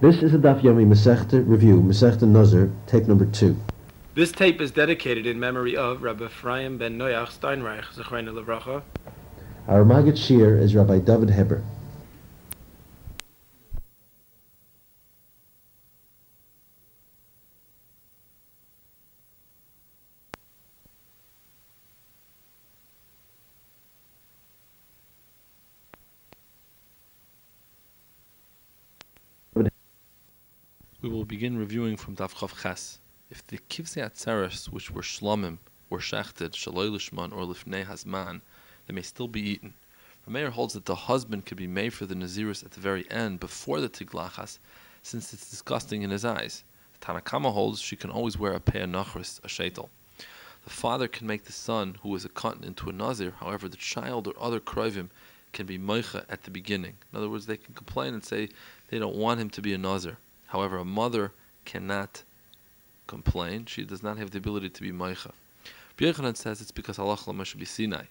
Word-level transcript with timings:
This 0.00 0.22
is 0.22 0.32
a 0.32 0.38
Daf 0.38 0.60
Yomi 0.60 0.86
Masechta 0.86 1.42
review, 1.44 1.82
Masechta 1.82 2.22
Nazir, 2.22 2.70
tape 2.86 3.08
number 3.08 3.26
two. 3.26 3.56
This 4.14 4.30
tape 4.30 4.60
is 4.60 4.70
dedicated 4.70 5.26
in 5.26 5.40
memory 5.40 5.76
of 5.76 6.02
Rabbi 6.02 6.26
Ephraim 6.26 6.78
ben 6.78 6.96
Noach 6.96 7.36
Steinreich, 7.36 7.82
Zechreinu 7.96 8.30
Levracha. 8.32 8.82
Our 9.66 9.84
Maggid 9.84 10.14
Shiur 10.14 10.56
is 10.56 10.76
Rabbi 10.76 11.00
David 11.00 11.30
Heber. 11.30 11.64
Begin 31.28 31.58
reviewing 31.58 31.98
from 31.98 32.16
Daf 32.16 32.32
Chav 32.32 32.62
Ches. 32.62 33.00
If 33.30 33.46
the 33.46 33.58
Kivsei 33.68 34.02
Atzeres, 34.02 34.70
which 34.70 34.90
were 34.90 35.02
shlomim, 35.02 35.58
were 35.90 35.98
shechted, 35.98 36.52
shaloi 36.52 36.88
lishman, 36.90 37.34
or 37.34 37.44
lifnei 37.44 37.84
hazman, 37.84 38.40
they 38.86 38.94
may 38.94 39.02
still 39.02 39.28
be 39.28 39.42
eaten. 39.42 39.74
Rameir 40.26 40.48
holds 40.48 40.72
that 40.72 40.86
the 40.86 40.94
husband 40.94 41.44
could 41.44 41.58
be 41.58 41.66
made 41.66 41.92
for 41.92 42.06
the 42.06 42.14
Nazirus 42.14 42.64
at 42.64 42.70
the 42.70 42.80
very 42.80 43.08
end, 43.10 43.40
before 43.40 43.78
the 43.82 43.90
Tiglachas, 43.90 44.58
since 45.02 45.34
it's 45.34 45.50
disgusting 45.50 46.00
in 46.00 46.08
his 46.08 46.24
eyes. 46.24 46.64
The 46.98 47.06
Tanakama 47.06 47.52
holds 47.52 47.78
she 47.78 47.94
can 47.94 48.08
always 48.08 48.38
wear 48.38 48.54
a 48.54 48.60
pei 48.60 48.80
nachris, 48.80 49.38
a 49.44 49.48
shetel. 49.48 49.90
The 50.64 50.70
father 50.70 51.08
can 51.08 51.26
make 51.26 51.44
the 51.44 51.52
son, 51.52 51.98
who 52.02 52.14
is 52.16 52.24
a 52.24 52.30
cotton, 52.30 52.64
into 52.64 52.88
a 52.88 52.92
Nazir, 52.94 53.34
however, 53.38 53.68
the 53.68 53.76
child 53.76 54.26
or 54.26 54.34
other 54.40 54.60
kroivim 54.60 55.10
can 55.52 55.66
be 55.66 55.78
moicha 55.78 56.24
at 56.30 56.44
the 56.44 56.50
beginning. 56.50 56.94
In 57.12 57.18
other 57.18 57.28
words, 57.28 57.44
they 57.44 57.58
can 57.58 57.74
complain 57.74 58.14
and 58.14 58.24
say 58.24 58.48
they 58.88 58.98
don't 58.98 59.16
want 59.16 59.40
him 59.40 59.50
to 59.50 59.60
be 59.60 59.74
a 59.74 59.78
Nazir. 59.78 60.16
However, 60.48 60.78
a 60.78 60.84
mother 60.84 61.32
cannot 61.64 62.22
complain. 63.06 63.66
She 63.66 63.84
does 63.84 64.02
not 64.02 64.18
have 64.18 64.30
the 64.30 64.38
ability 64.38 64.70
to 64.70 64.82
be 64.82 64.92
meicha. 64.92 65.32
Yochanan 65.98 66.36
says 66.36 66.60
it's 66.60 66.70
because 66.70 66.98
Allah 66.98 67.44
should 67.44 67.58
be 67.58 67.64
Sinai. 67.64 68.04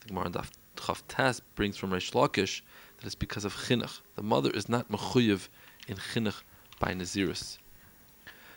The 0.00 0.08
Gemara 0.08 0.26
in 0.26 0.32
Chav 0.76 1.40
brings 1.54 1.76
from 1.76 1.90
Reish 1.90 2.12
Lakish 2.12 2.60
that 2.98 3.06
it's 3.06 3.14
because 3.14 3.44
of 3.44 3.54
chinuch. 3.54 4.00
The 4.16 4.22
mother 4.22 4.50
is 4.50 4.68
not 4.68 4.90
mechuyev 4.90 5.48
in 5.88 5.96
chinuch 5.96 6.42
by 6.78 6.92
Naziris. 6.92 7.58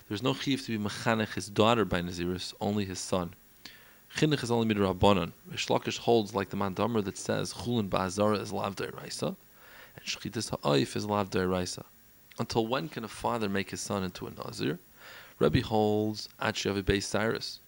There's 0.09 0.21
no 0.21 0.33
chiv 0.33 0.63
to 0.65 0.77
be 0.77 0.83
mechanech 0.83 1.33
his 1.33 1.49
daughter 1.49 1.85
by 1.85 2.01
Naziris, 2.01 2.53
only 2.59 2.85
his 2.85 2.99
son. 2.99 3.33
Chinuch 4.17 4.43
is 4.43 4.51
only 4.51 4.73
midrabanan. 4.73 5.31
Reish 5.49 5.67
Lakish 5.67 5.97
holds 5.97 6.35
like 6.35 6.49
the 6.49 6.57
Mandamar 6.57 7.03
that 7.05 7.17
says 7.17 7.53
chulin 7.53 7.89
ba'azara 7.89 8.41
is 8.41 8.51
lav 8.51 8.79
raisa, 9.01 9.35
and 9.95 10.05
shchitas 10.05 10.49
ha'oif 10.49 10.95
is 10.95 11.05
lav 11.05 11.33
raisa. 11.33 11.85
Until 12.37 12.67
when 12.67 12.89
can 12.89 13.03
a 13.03 13.07
father 13.07 13.47
make 13.47 13.71
his 13.71 13.79
son 13.79 14.03
into 14.03 14.27
a 14.27 14.31
Nazir? 14.31 14.79
Rabbi 15.39 15.61
holds 15.61 16.27
Achi 16.39 16.69
Beis 16.69 17.03
Cyrus. 17.03 17.59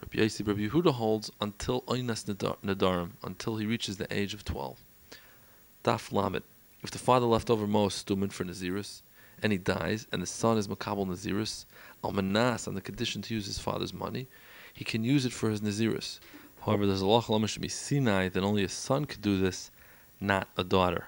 Rabbi 0.00 0.18
Yossi 0.18 0.46
Rabbi 0.46 0.68
Yehuda 0.68 0.94
holds 0.94 1.30
until 1.40 1.82
Oinas 1.82 2.24
Nadarim, 2.24 3.10
until 3.22 3.56
he 3.56 3.66
reaches 3.66 3.96
the 3.96 4.12
age 4.12 4.32
of 4.32 4.44
12. 4.44 4.78
Daf 5.84 6.12
Lamed. 6.12 6.42
If 6.82 6.90
the 6.90 6.98
father 6.98 7.26
left 7.26 7.50
over 7.50 7.66
most 7.66 8.06
stumin 8.06 8.32
for 8.32 8.44
Nazirus, 8.44 9.02
and 9.42 9.52
he 9.52 9.58
dies, 9.58 10.06
and 10.12 10.22
the 10.22 10.26
son 10.26 10.56
is 10.56 10.68
Makabal 10.68 11.06
Nazirus, 11.06 11.64
Almanas 12.02 12.68
on 12.68 12.74
the 12.74 12.80
condition 12.80 13.22
to 13.22 13.34
use 13.34 13.46
his 13.46 13.58
father's 13.58 13.92
money, 13.92 14.26
he 14.72 14.84
can 14.84 15.04
use 15.04 15.26
it 15.26 15.32
for 15.32 15.50
his 15.50 15.60
Nazirus. 15.60 16.20
However, 16.64 16.86
there's 16.86 17.02
a 17.02 17.58
be 17.60 17.68
Sinai 17.68 18.28
that 18.28 18.42
only 18.42 18.64
a 18.64 18.68
son 18.68 19.04
could 19.04 19.22
do 19.22 19.38
this, 19.38 19.70
not 20.20 20.48
a 20.56 20.64
daughter. 20.64 21.06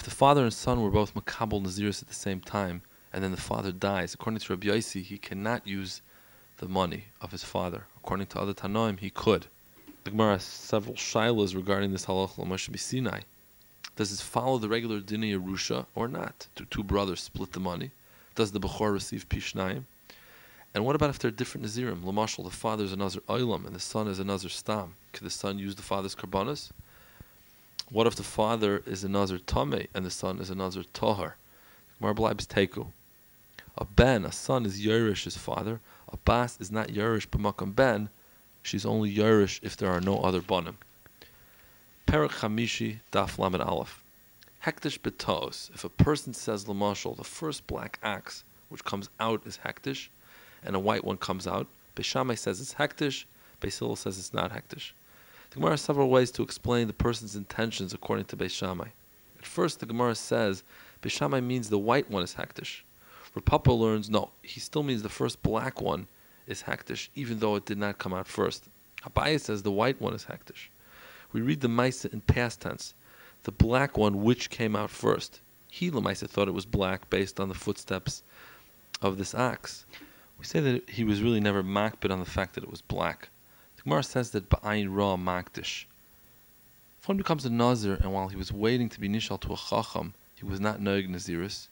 If 0.00 0.04
the 0.04 0.12
father 0.12 0.44
and 0.44 0.50
son 0.50 0.80
were 0.80 0.88
both 0.88 1.12
makabel 1.12 1.62
naziris 1.62 2.00
at 2.00 2.08
the 2.08 2.14
same 2.14 2.40
time, 2.40 2.80
and 3.12 3.22
then 3.22 3.32
the 3.32 3.36
father 3.36 3.70
dies, 3.70 4.14
according 4.14 4.40
to 4.40 4.52
Rabbi 4.54 4.68
Yossi, 4.68 5.02
he 5.02 5.18
cannot 5.18 5.66
use 5.66 6.00
the 6.56 6.68
money 6.68 7.08
of 7.20 7.32
his 7.32 7.44
father. 7.44 7.84
According 7.98 8.28
to 8.28 8.40
other 8.40 8.54
Tanoim, 8.54 8.98
he 8.98 9.10
could. 9.10 9.48
The 10.04 10.12
Gemara 10.12 10.32
has 10.36 10.44
several 10.44 10.94
shilas 10.94 11.54
regarding 11.54 11.92
this 11.92 12.06
halach 12.06 12.38
l'moshe 12.38 12.78
Sinai. 12.78 13.20
Does 13.96 14.08
this 14.08 14.22
follow 14.22 14.56
the 14.56 14.70
regular 14.70 15.00
dinah 15.00 15.38
Yerusha 15.38 15.84
or 15.94 16.08
not? 16.08 16.46
Do 16.56 16.64
two 16.64 16.82
brothers 16.82 17.20
split 17.20 17.52
the 17.52 17.60
money? 17.60 17.90
Does 18.34 18.52
the 18.52 18.58
Bechor 18.58 18.94
receive 18.94 19.28
Pishnayim? 19.28 19.84
And 20.72 20.86
what 20.86 20.96
about 20.96 21.10
if 21.10 21.18
they're 21.18 21.30
different 21.30 21.66
Nazirim? 21.66 22.04
Lamashal, 22.04 22.44
the 22.44 22.50
father 22.50 22.84
is 22.84 22.94
another 22.94 23.20
Oilam 23.28 23.66
and 23.66 23.76
the 23.76 23.80
son 23.80 24.08
is 24.08 24.18
another 24.18 24.48
Stam. 24.48 24.94
Could 25.12 25.26
the 25.26 25.30
son 25.30 25.58
use 25.58 25.74
the 25.74 25.82
father's 25.82 26.14
Karbanas? 26.14 26.70
What 27.92 28.06
if 28.06 28.14
the 28.14 28.22
father 28.22 28.84
is 28.86 29.02
another 29.02 29.36
Tame 29.38 29.88
and 29.92 30.06
the 30.06 30.12
son 30.12 30.38
is 30.38 30.48
another 30.48 30.84
Tohar? 30.84 31.32
Marblaib's 32.00 32.46
Teku. 32.46 32.92
A 33.76 33.84
Ben, 33.84 34.24
a 34.24 34.30
son, 34.30 34.64
is 34.64 34.80
Yerush 34.80 35.24
his 35.24 35.36
father. 35.36 35.80
A 36.08 36.16
Bas 36.16 36.56
is 36.60 36.70
not 36.70 36.90
Yerush 36.90 37.26
b'makam 37.26 37.74
Ben. 37.74 38.08
She's 38.62 38.86
only 38.86 39.12
Yerush 39.12 39.58
if 39.64 39.76
there 39.76 39.90
are 39.90 40.00
no 40.00 40.18
other 40.18 40.40
Bonim. 40.40 40.76
Perak 42.06 42.30
Chamishi 42.30 43.00
Daf 43.10 43.38
Lamed 43.38 43.60
Aleph. 43.60 44.04
Hektish 44.64 45.00
betos. 45.00 45.74
If 45.74 45.82
a 45.82 45.88
person 45.88 46.32
says 46.32 46.66
Lamashal, 46.66 47.16
the 47.16 47.24
first 47.24 47.66
black 47.66 47.98
axe 48.04 48.44
which 48.68 48.84
comes 48.84 49.08
out 49.18 49.44
is 49.44 49.58
Hektish, 49.64 50.10
and 50.62 50.76
a 50.76 50.78
white 50.78 51.02
one 51.02 51.16
comes 51.16 51.48
out, 51.48 51.66
Beishamai 51.96 52.38
says 52.38 52.60
it's 52.60 52.74
Hektish, 52.74 53.24
Basil 53.58 53.96
says 53.96 54.16
it's 54.16 54.32
not 54.32 54.52
Hektish. 54.52 54.92
The 55.50 55.56
Gemara 55.56 55.72
has 55.72 55.80
several 55.80 56.08
ways 56.08 56.30
to 56.32 56.44
explain 56.44 56.86
the 56.86 56.92
person's 56.92 57.34
intentions 57.34 57.92
according 57.92 58.26
to 58.26 58.36
Beis. 58.36 58.62
At 58.62 59.44
first, 59.44 59.80
the 59.80 59.86
Gemara 59.86 60.14
says 60.14 60.62
Beis 61.02 61.42
means 61.44 61.68
the 61.68 61.78
white 61.78 62.08
one 62.08 62.22
is 62.22 62.36
hektish. 62.36 62.82
Rav 63.34 63.44
Papa 63.44 63.72
learns 63.72 64.08
no, 64.08 64.30
he 64.42 64.60
still 64.60 64.84
means 64.84 65.02
the 65.02 65.08
first 65.08 65.42
black 65.42 65.80
one 65.80 66.06
is 66.46 66.62
hektish, 66.62 67.08
even 67.16 67.40
though 67.40 67.56
it 67.56 67.64
did 67.64 67.78
not 67.78 67.98
come 67.98 68.14
out 68.14 68.28
first. 68.28 68.68
Abaye 69.02 69.40
says 69.40 69.62
the 69.64 69.72
white 69.72 70.00
one 70.00 70.14
is 70.14 70.26
hektish. 70.26 70.68
We 71.32 71.40
read 71.40 71.60
the 71.60 71.68
Maisa 71.68 72.12
in 72.12 72.20
past 72.20 72.60
tense, 72.60 72.94
the 73.42 73.52
black 73.52 73.98
one 73.98 74.22
which 74.22 74.50
came 74.50 74.76
out 74.76 74.90
first. 74.90 75.40
He, 75.68 75.90
Lamaisa, 75.90 76.28
thought 76.28 76.46
it 76.46 76.54
was 76.54 76.66
black 76.66 77.10
based 77.10 77.40
on 77.40 77.48
the 77.48 77.54
footsteps 77.54 78.22
of 79.02 79.18
this 79.18 79.34
ox. 79.34 79.84
We 80.38 80.44
say 80.44 80.60
that 80.60 80.90
he 80.90 81.02
was 81.02 81.22
really 81.22 81.40
never 81.40 81.64
makbid 81.64 82.12
on 82.12 82.20
the 82.20 82.24
fact 82.24 82.54
that 82.54 82.62
it 82.62 82.70
was 82.70 82.82
black. 82.82 83.30
The 83.80 83.84
Gemara 83.84 84.02
says 84.02 84.32
that 84.32 84.50
Ba'ayin 84.50 84.94
Ra 84.94 85.16
Makdish. 85.16 85.86
If 87.00 87.08
one 87.08 87.16
becomes 87.16 87.46
a 87.46 87.50
Nazir 87.50 87.94
and 87.94 88.12
while 88.12 88.28
he 88.28 88.36
was 88.36 88.52
waiting 88.52 88.90
to 88.90 89.00
be 89.00 89.08
Nishal 89.08 89.40
to 89.40 89.54
a 89.54 89.56
Chacham, 89.56 90.12
he 90.34 90.44
was 90.44 90.60
not 90.60 90.80
Noig 90.80 91.08
Naziris, 91.08 91.68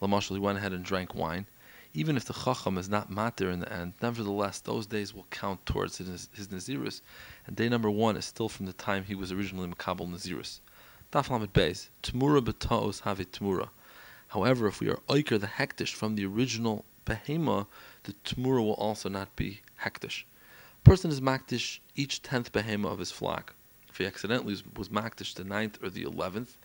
Lamashal, 0.00 0.36
he 0.36 0.38
went 0.38 0.56
ahead 0.56 0.72
and 0.72 0.82
drank 0.82 1.14
wine. 1.14 1.44
Even 1.92 2.16
if 2.16 2.24
the 2.24 2.32
Chacham 2.32 2.78
is 2.78 2.88
not 2.88 3.10
Matir 3.10 3.52
in 3.52 3.60
the 3.60 3.70
end, 3.70 3.92
nevertheless, 4.00 4.60
those 4.60 4.86
days 4.86 5.12
will 5.12 5.26
count 5.28 5.66
towards 5.66 5.98
his, 5.98 6.30
his 6.32 6.48
Naziris, 6.48 7.02
and 7.46 7.56
day 7.56 7.68
number 7.68 7.90
one 7.90 8.16
is 8.16 8.24
still 8.24 8.48
from 8.48 8.64
the 8.64 8.72
time 8.72 9.04
he 9.04 9.14
was 9.14 9.30
originally 9.30 9.68
Makabal 9.68 10.10
Naziris. 10.10 10.60
Daf 11.12 11.28
Lamed 11.28 11.52
Beis, 11.52 11.90
Tmura 12.02 12.40
B'Taos 12.40 13.02
Have 13.02 13.18
Tmura. 13.18 13.68
However, 14.28 14.66
if 14.66 14.80
we 14.80 14.88
are 14.88 15.00
Oiker 15.10 15.38
the 15.38 15.46
Hektish 15.46 15.92
from 15.92 16.14
the 16.14 16.24
original 16.24 16.86
Behema, 17.04 17.66
the 18.04 18.14
Tmura 18.24 18.64
will 18.64 18.72
also 18.72 19.10
not 19.10 19.36
be 19.36 19.60
Hektish 19.82 20.24
person 20.84 21.10
is 21.10 21.20
makdish 21.20 21.78
each 21.96 22.22
tenth 22.22 22.52
behema 22.52 22.86
of 22.86 22.98
his 22.98 23.10
flock. 23.10 23.54
If 23.88 23.98
he 23.98 24.06
accidentally 24.06 24.56
was 24.76 24.88
makdish 24.88 25.34
the 25.34 25.44
ninth 25.44 25.82
or 25.82 25.90
the 25.90 26.02
eleventh, 26.02 26.56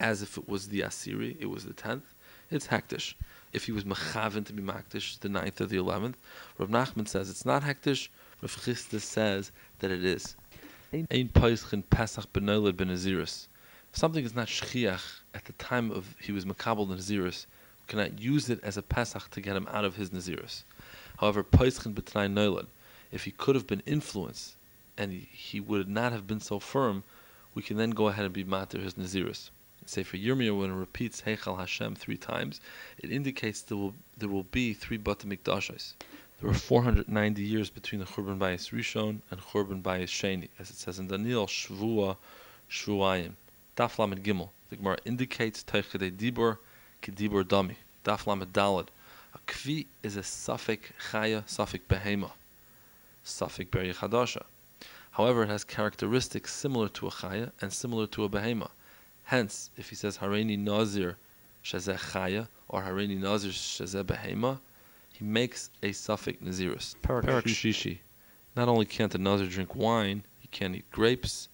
as 0.00 0.22
if 0.22 0.38
it 0.38 0.48
was 0.48 0.68
the 0.68 0.80
asiri, 0.80 1.36
it 1.40 1.46
was 1.46 1.64
the 1.64 1.72
tenth, 1.72 2.14
it's 2.50 2.68
hektish. 2.68 3.14
If 3.52 3.64
he 3.64 3.72
was 3.72 3.84
mechaven 3.84 4.44
to 4.46 4.52
be 4.52 4.62
makdish 4.62 5.18
the 5.20 5.28
ninth 5.28 5.60
or 5.60 5.66
the 5.66 5.76
eleventh, 5.76 6.16
Rav 6.58 6.68
Nachman 6.68 7.08
says 7.08 7.30
it's 7.30 7.44
not 7.44 7.62
hektish. 7.62 8.08
Rav 8.40 8.56
Chisda 8.56 9.00
says 9.00 9.50
that 9.80 9.90
it 9.90 10.04
is. 10.04 10.36
Ein 10.92 11.28
pesach 11.28 12.26
something 13.92 14.24
is 14.24 14.34
not 14.34 14.46
shchiach 14.46 15.20
at 15.34 15.44
the 15.44 15.52
time 15.54 15.90
of 15.90 16.14
he 16.20 16.32
was 16.32 16.44
makabel 16.44 16.86
naziris, 16.86 17.46
we 17.80 17.88
cannot 17.88 18.18
use 18.20 18.48
it 18.48 18.60
as 18.62 18.76
a 18.76 18.82
pesach 18.82 19.30
to 19.30 19.40
get 19.40 19.56
him 19.56 19.66
out 19.70 19.84
of 19.84 19.96
his 19.96 20.10
naziris. 20.10 20.62
However, 21.18 21.42
peischin 21.42 21.94
betnai 21.94 22.32
noilad 22.32 22.66
if 23.10 23.24
he 23.24 23.30
could 23.30 23.54
have 23.54 23.66
been 23.66 23.82
influenced 23.86 24.54
and 24.96 25.12
he, 25.12 25.60
would 25.60 25.88
not 25.88 26.12
have 26.12 26.26
been 26.26 26.40
so 26.40 26.58
firm, 26.58 27.04
we 27.54 27.62
can 27.62 27.76
then 27.76 27.90
go 27.90 28.08
ahead 28.08 28.24
and 28.24 28.34
be 28.34 28.44
matir 28.44 28.82
his 28.82 28.94
naziris. 28.94 29.50
Say 29.86 30.02
for 30.02 30.16
Yirmiyah 30.16 30.58
when 30.58 30.70
it 30.70 30.74
repeats 30.74 31.22
Heichal 31.22 31.58
Hashem 31.58 31.94
three 31.94 32.16
times, 32.16 32.60
it 32.98 33.10
indicates 33.10 33.62
there 33.62 33.78
will 33.78 33.94
there 34.18 34.28
will 34.28 34.42
be 34.42 34.74
three 34.74 34.98
Bata 34.98 35.26
Mikdashos. 35.26 35.94
There 36.40 36.48
were 36.50 36.54
490 36.54 37.42
years 37.42 37.70
between 37.70 38.00
the 38.00 38.06
Churban 38.06 38.38
Bayis 38.38 38.70
Rishon 38.70 39.20
and 39.30 39.40
Churban 39.40 39.82
Bayis 39.82 40.08
Sheni, 40.08 40.48
as 40.58 40.70
it 40.70 40.76
says 40.76 40.98
in 40.98 41.08
Daniel 41.08 41.46
Shvua 41.46 42.16
Shvuayim. 42.70 43.32
Daf 43.76 43.98
Lamed 43.98 44.22
Gimel. 44.22 44.50
The 44.68 44.76
Gemara 44.76 44.98
indicates 45.04 45.64
Teichadei 45.64 46.12
Dibor 46.12 46.58
Kedibor 47.02 47.44
Dami. 47.44 47.76
Daf 48.04 48.26
Lamed 48.26 48.52
Dalad. 48.52 48.88
A 49.34 49.38
kvi 49.50 49.86
is 50.02 50.16
a 50.16 50.22
suffix 50.22 50.90
chaya, 51.10 51.48
suffix 51.48 51.84
behema. 51.88 52.30
Safik 53.28 53.70
Beri 53.70 53.92
Chadasha. 53.92 54.42
However, 55.12 55.44
it 55.44 55.48
has 55.48 55.64
characteristics 55.64 56.52
similar 56.52 56.88
to 56.88 57.06
a 57.08 57.10
Chaya 57.10 57.52
and 57.60 57.72
similar 57.72 58.06
to 58.08 58.24
a 58.24 58.28
Behema. 58.28 58.70
Hence, 59.24 59.70
if 59.76 59.90
he 59.90 59.94
says 59.94 60.18
Hareini 60.18 60.58
Nazir 60.58 61.16
shazeh 61.68 61.98
chaya, 61.98 62.48
or 62.68 62.82
harini 62.82 63.18
nazir 63.18 63.50
shazeh 63.50 64.02
behema, 64.02 64.58
he 65.12 65.24
makes 65.24 65.70
a 65.82 65.92
suffix 65.92 66.42
nazirus. 66.42 66.94
Parak 67.02 67.24
Parak 67.24 67.42
shishi. 67.42 67.72
shishi. 67.72 67.98
Not 68.56 68.68
only 68.68 68.86
can't 68.86 69.14
a 69.14 69.18
nazir 69.18 69.46
drink 69.46 69.74
wine, 69.74 70.22
he 70.40 70.48
can't 70.48 70.74
eat 70.74 70.90
grapes, 70.90 71.48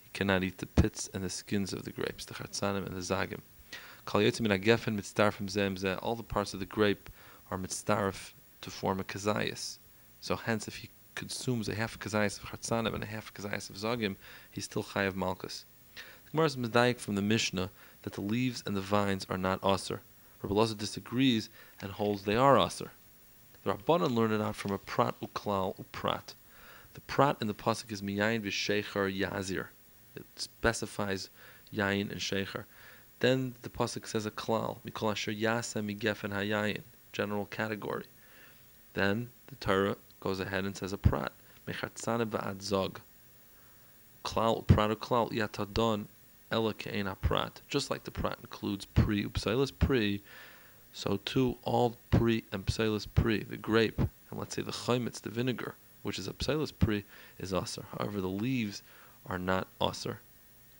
he 0.00 0.10
cannot 0.12 0.42
eat 0.44 0.58
the 0.58 0.66
pits 0.66 1.10
and 1.12 1.24
the 1.24 1.30
skins 1.30 1.72
of 1.72 1.84
the 1.84 1.90
grapes, 1.90 2.24
the 2.24 2.34
chatzanim 2.34 2.86
and 2.86 2.96
the 2.96 3.00
zagim. 3.00 3.40
Kol 4.04 4.20
yotzim 4.20 4.42
min 4.42 4.52
hagefen 4.52 4.96
mitzdarfim 4.96 5.48
zeh 5.48 5.66
im. 5.66 5.98
All 6.02 6.14
the 6.14 6.22
parts 6.22 6.54
of 6.54 6.60
the 6.60 6.66
grape 6.66 7.10
are 7.50 7.58
mitzdarf 7.58 8.32
to 8.60 8.70
form 8.70 9.00
a 9.00 9.04
kazayas. 9.04 9.78
So 10.20 10.36
hence, 10.36 10.68
if 10.68 10.76
he 10.76 10.90
consumes 11.18 11.68
a 11.68 11.74
half 11.74 11.98
kazayas 11.98 12.38
of 12.38 12.48
chatzanim 12.48 12.94
and 12.94 13.02
a 13.02 13.06
half 13.06 13.34
kazayas 13.34 13.68
of 13.68 13.76
zagim, 13.76 14.14
he's 14.52 14.64
still 14.64 14.84
chayav 14.84 15.16
malchus. 15.16 15.64
The 15.96 16.30
Gemara 16.30 16.46
is 16.46 16.56
medayik 16.56 17.00
from 17.00 17.16
the 17.16 17.22
Mishnah 17.22 17.70
that 18.02 18.12
the 18.12 18.20
leaves 18.20 18.62
and 18.64 18.76
the 18.76 18.80
vines 18.80 19.26
are 19.28 19.36
not 19.36 19.58
aser. 19.64 20.00
Rabbi 20.42 20.74
disagrees 20.74 21.50
and 21.82 21.90
holds 21.90 22.22
they 22.22 22.36
are 22.36 22.56
aser. 22.56 22.92
The 23.64 23.72
Rabbanan 23.72 24.14
learned 24.14 24.34
it 24.34 24.40
out 24.40 24.54
from 24.54 24.70
a 24.70 24.78
prat 24.78 25.16
uklal 25.20 25.74
uprat. 25.82 26.34
The 26.94 27.00
prat 27.00 27.36
in 27.40 27.48
the 27.48 27.54
pasuk 27.54 27.90
is 27.90 28.00
miyayin 28.00 28.42
v'shecher 28.42 29.12
yazir. 29.12 29.66
It 30.14 30.24
specifies 30.36 31.30
yayin 31.74 32.12
and 32.12 32.20
shecher. 32.20 32.64
Then 33.18 33.56
the 33.62 33.68
pasuk 33.68 34.06
says 34.06 34.24
a 34.24 34.30
klal 34.30 34.78
mikol 34.86 35.10
asher 35.10 35.32
yasa 35.32 35.82
migefen 35.82 36.32
hayayin, 36.32 36.82
general 37.12 37.46
category. 37.46 38.06
Then 38.94 39.30
the 39.48 39.56
Torah 39.56 39.96
goes 40.20 40.40
ahead 40.40 40.64
and 40.64 40.76
says 40.76 40.92
a 40.92 40.98
prat 40.98 41.32
mechatzane 41.66 42.26
v'ad 42.26 42.62
zog. 42.62 43.00
Klal 44.24 44.66
prat 44.66 44.90
uklal 44.90 45.30
yatadon 45.32 46.06
ela 46.50 46.74
ke'en 46.74 47.14
prat. 47.20 47.60
Just 47.68 47.90
like 47.90 48.04
the 48.04 48.10
prat 48.10 48.38
includes 48.40 48.84
pre 48.86 49.24
upsilis 49.24 49.70
pre, 49.70 50.22
so 50.92 51.20
too 51.24 51.56
all 51.62 51.96
pre 52.10 52.44
and 52.52 52.66
psilis 52.66 53.06
pre, 53.14 53.42
the 53.42 53.56
grape, 53.56 53.98
and 53.98 54.38
let's 54.38 54.56
say 54.56 54.62
the 54.62 54.72
chaimitz, 54.72 55.20
the 55.20 55.30
vinegar, 55.30 55.74
which 56.02 56.18
is 56.18 56.26
a 56.26 56.32
psilis 56.32 56.72
pre, 56.76 57.04
is 57.38 57.52
aser. 57.52 57.84
However, 57.98 58.20
the 58.20 58.28
leaves 58.28 58.82
are 59.26 59.38
not 59.38 59.68
aser. 59.80 60.20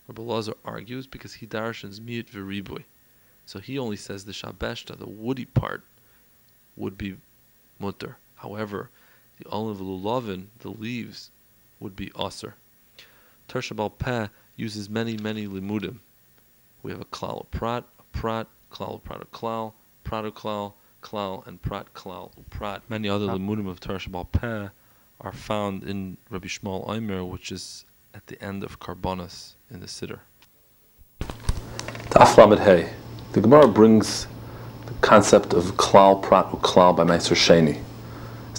Rabbi 0.09 0.23
Lazar 0.23 0.55
argues 0.65 1.07
because 1.07 1.35
he 1.35 1.47
darshans 1.47 2.01
mute 2.01 2.33
v'ribui. 2.33 2.85
So 3.45 3.59
he 3.59 3.79
only 3.79 3.97
says 3.97 4.25
the 4.25 4.33
shabeshta, 4.33 4.99
the 4.99 5.09
woody 5.09 5.45
part, 5.45 5.83
would 6.77 6.97
be 6.97 7.17
mutter. 7.79 8.17
However, 8.37 8.89
the 9.39 9.49
olive 9.51 9.79
lulavin, 9.79 10.47
the 10.61 10.71
leaves, 10.71 11.31
would 11.81 11.95
be 11.95 12.11
aser. 12.19 12.55
Tershabal 13.49 13.97
Peh 13.99 14.29
uses 14.57 14.91
many, 14.91 15.17
many 15.17 15.47
limudim. 15.47 15.99
We 16.83 16.91
have 16.91 17.01
a 17.01 17.07
klal 17.07 17.43
of 17.43 17.51
prat, 17.51 17.85
a 17.99 18.03
prat, 18.17 18.47
klal 18.73 18.97
of 18.97 19.05
prat, 19.05 19.23
a 19.23 19.27
klal, 19.27 19.73
prat 20.05 20.25
of 20.25 20.35
klal, 20.35 20.73
klal, 21.03 21.47
and 21.47 21.61
prat 21.63 21.95
klal 21.95 22.31
prat. 22.51 22.83
Many 22.89 23.09
other 23.09 23.27
limudim 23.27 23.69
of 23.69 23.81
Tershabal 23.81 24.31
Peh 24.33 24.69
are 25.21 25.33
found 25.33 25.85
in 25.85 26.17
Rabbi 26.31 26.47
Yishmael 26.47 26.89
Omer, 26.89 27.25
which 27.25 27.51
is 27.53 27.85
at 28.15 28.27
the 28.27 28.43
end 28.43 28.63
of 28.63 28.81
Karbonas 28.81 29.55
in 29.71 29.81
the 29.81 29.87
Siddur. 29.87 30.21
Daf 32.11 32.37
Lamed 32.37 32.61
Hey. 32.61 32.93
The 33.33 33.41
Gemara 33.41 33.69
brings 33.69 34.27
the 34.87 34.95
concept 35.01 35.53
of 35.53 35.65
klal 35.77 36.23
prat 36.23 36.47
uklal 36.47 36.97
by 36.97 37.05
Meiser 37.05 37.37
Sheni. 37.37 37.83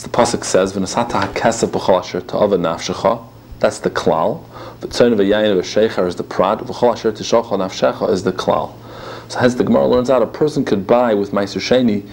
The 0.02 0.08
pasuk 0.08 0.46
says, 0.46 0.72
"V'nasata 0.72 1.34
hakesef 1.34 1.72
b'chol 1.72 2.00
asher 2.00 2.22
ta'ava 2.22 2.58
nafshecha." 2.58 3.22
That's 3.60 3.80
the 3.80 3.90
klal. 3.90 4.46
V'tzayin 4.80 5.16
v'yayin 5.16 5.60
v'shecher 5.60 6.08
is 6.08 6.16
the 6.16 6.24
prat. 6.24 6.60
V'chol 6.60 6.94
asher 6.94 7.12
tishocha 7.12 7.50
nafshecha 7.50 8.10
is 8.10 8.24
the 8.24 8.32
klal. 8.32 8.72
So 9.28 9.40
hence 9.40 9.56
the 9.56 9.66
Gemara 9.66 9.88
learns 9.88 10.10
out 10.10 10.22
a 10.22 10.26
person 10.26 10.64
could 10.64 10.88
buy 10.88 11.14
with 11.14 11.32
Meiser 11.32 11.60
Sheni 11.60 12.10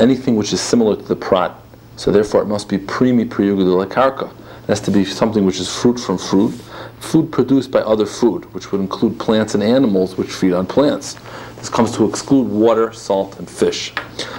anything 0.00 0.34
which 0.34 0.52
is 0.52 0.60
similar 0.60 0.96
to 0.96 1.02
the 1.02 1.14
prat. 1.14 1.54
So 1.94 2.10
therefore 2.10 2.42
it 2.42 2.46
must 2.46 2.68
be 2.68 2.76
primi 2.76 3.24
priyuga 3.24 3.88
de 3.88 3.94
karka. 3.94 4.28
It 4.28 4.66
has 4.66 4.80
to 4.80 4.90
be 4.90 5.04
something 5.04 5.46
which 5.46 5.60
is 5.60 5.72
fruit 5.72 6.00
from 6.00 6.18
fruit, 6.18 6.52
food 6.98 7.30
produced 7.30 7.70
by 7.70 7.82
other 7.82 8.04
food, 8.04 8.52
which 8.52 8.72
would 8.72 8.80
include 8.80 9.16
plants 9.20 9.54
and 9.54 9.62
animals 9.62 10.18
which 10.18 10.32
feed 10.32 10.52
on 10.52 10.66
plants. 10.66 11.14
This 11.56 11.68
comes 11.68 11.92
to 11.96 12.08
exclude 12.08 12.48
water, 12.48 12.92
salt, 12.92 13.38
and 13.38 13.48
fish. 13.48 13.92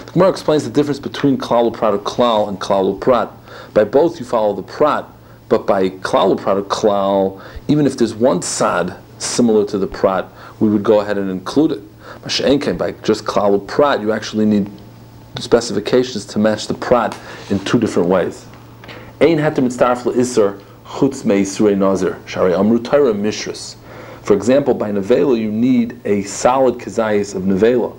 The 0.05 0.11
Gemara 0.13 0.29
explains 0.29 0.63
the 0.63 0.69
difference 0.69 0.99
between 0.99 1.37
klalu 1.37 1.73
prat 1.73 1.93
or 1.93 1.99
klal 1.99 2.47
and 2.47 2.59
klalu 2.59 2.99
prat. 2.99 3.29
By 3.73 3.83
both 3.83 4.19
you 4.19 4.25
follow 4.25 4.53
the 4.53 4.63
prat, 4.63 5.05
but 5.49 5.65
by 5.65 5.89
klalu 5.89 6.39
prat 6.39 6.57
or 6.57 6.63
klal, 6.63 7.41
even 7.67 7.85
if 7.85 7.97
there's 7.97 8.15
one 8.15 8.41
sad 8.41 8.95
similar 9.17 9.65
to 9.65 9.77
the 9.77 9.87
prat, 9.87 10.27
we 10.59 10.69
would 10.69 10.83
go 10.83 11.01
ahead 11.01 11.17
and 11.17 11.29
include 11.29 11.71
it. 11.71 11.81
Masha'enkein, 12.21 12.77
by 12.77 12.91
just 13.03 13.25
klalu 13.25 13.65
prat, 13.67 14.01
you 14.01 14.11
actually 14.11 14.45
need 14.45 14.69
specifications 15.39 16.25
to 16.25 16.39
match 16.39 16.67
the 16.67 16.73
prat 16.73 17.17
in 17.49 17.59
two 17.59 17.79
different 17.79 18.09
ways. 18.09 18.45
Ein 19.19 19.37
le'isr 19.37 20.61
chutz 20.85 21.25
nazir, 21.77 22.17
shari 22.25 22.53
amru 22.53 22.81
Torah 22.81 23.13
mishras. 23.13 23.75
For 24.27 24.33
example, 24.33 24.73
by 24.73 24.91
nevela 24.91 25.39
you 25.39 25.49
need 25.49 26.01
a 26.03 26.23
solid 26.23 26.79
kazayas 26.79 27.33
of 27.33 27.43
nevela. 27.43 27.95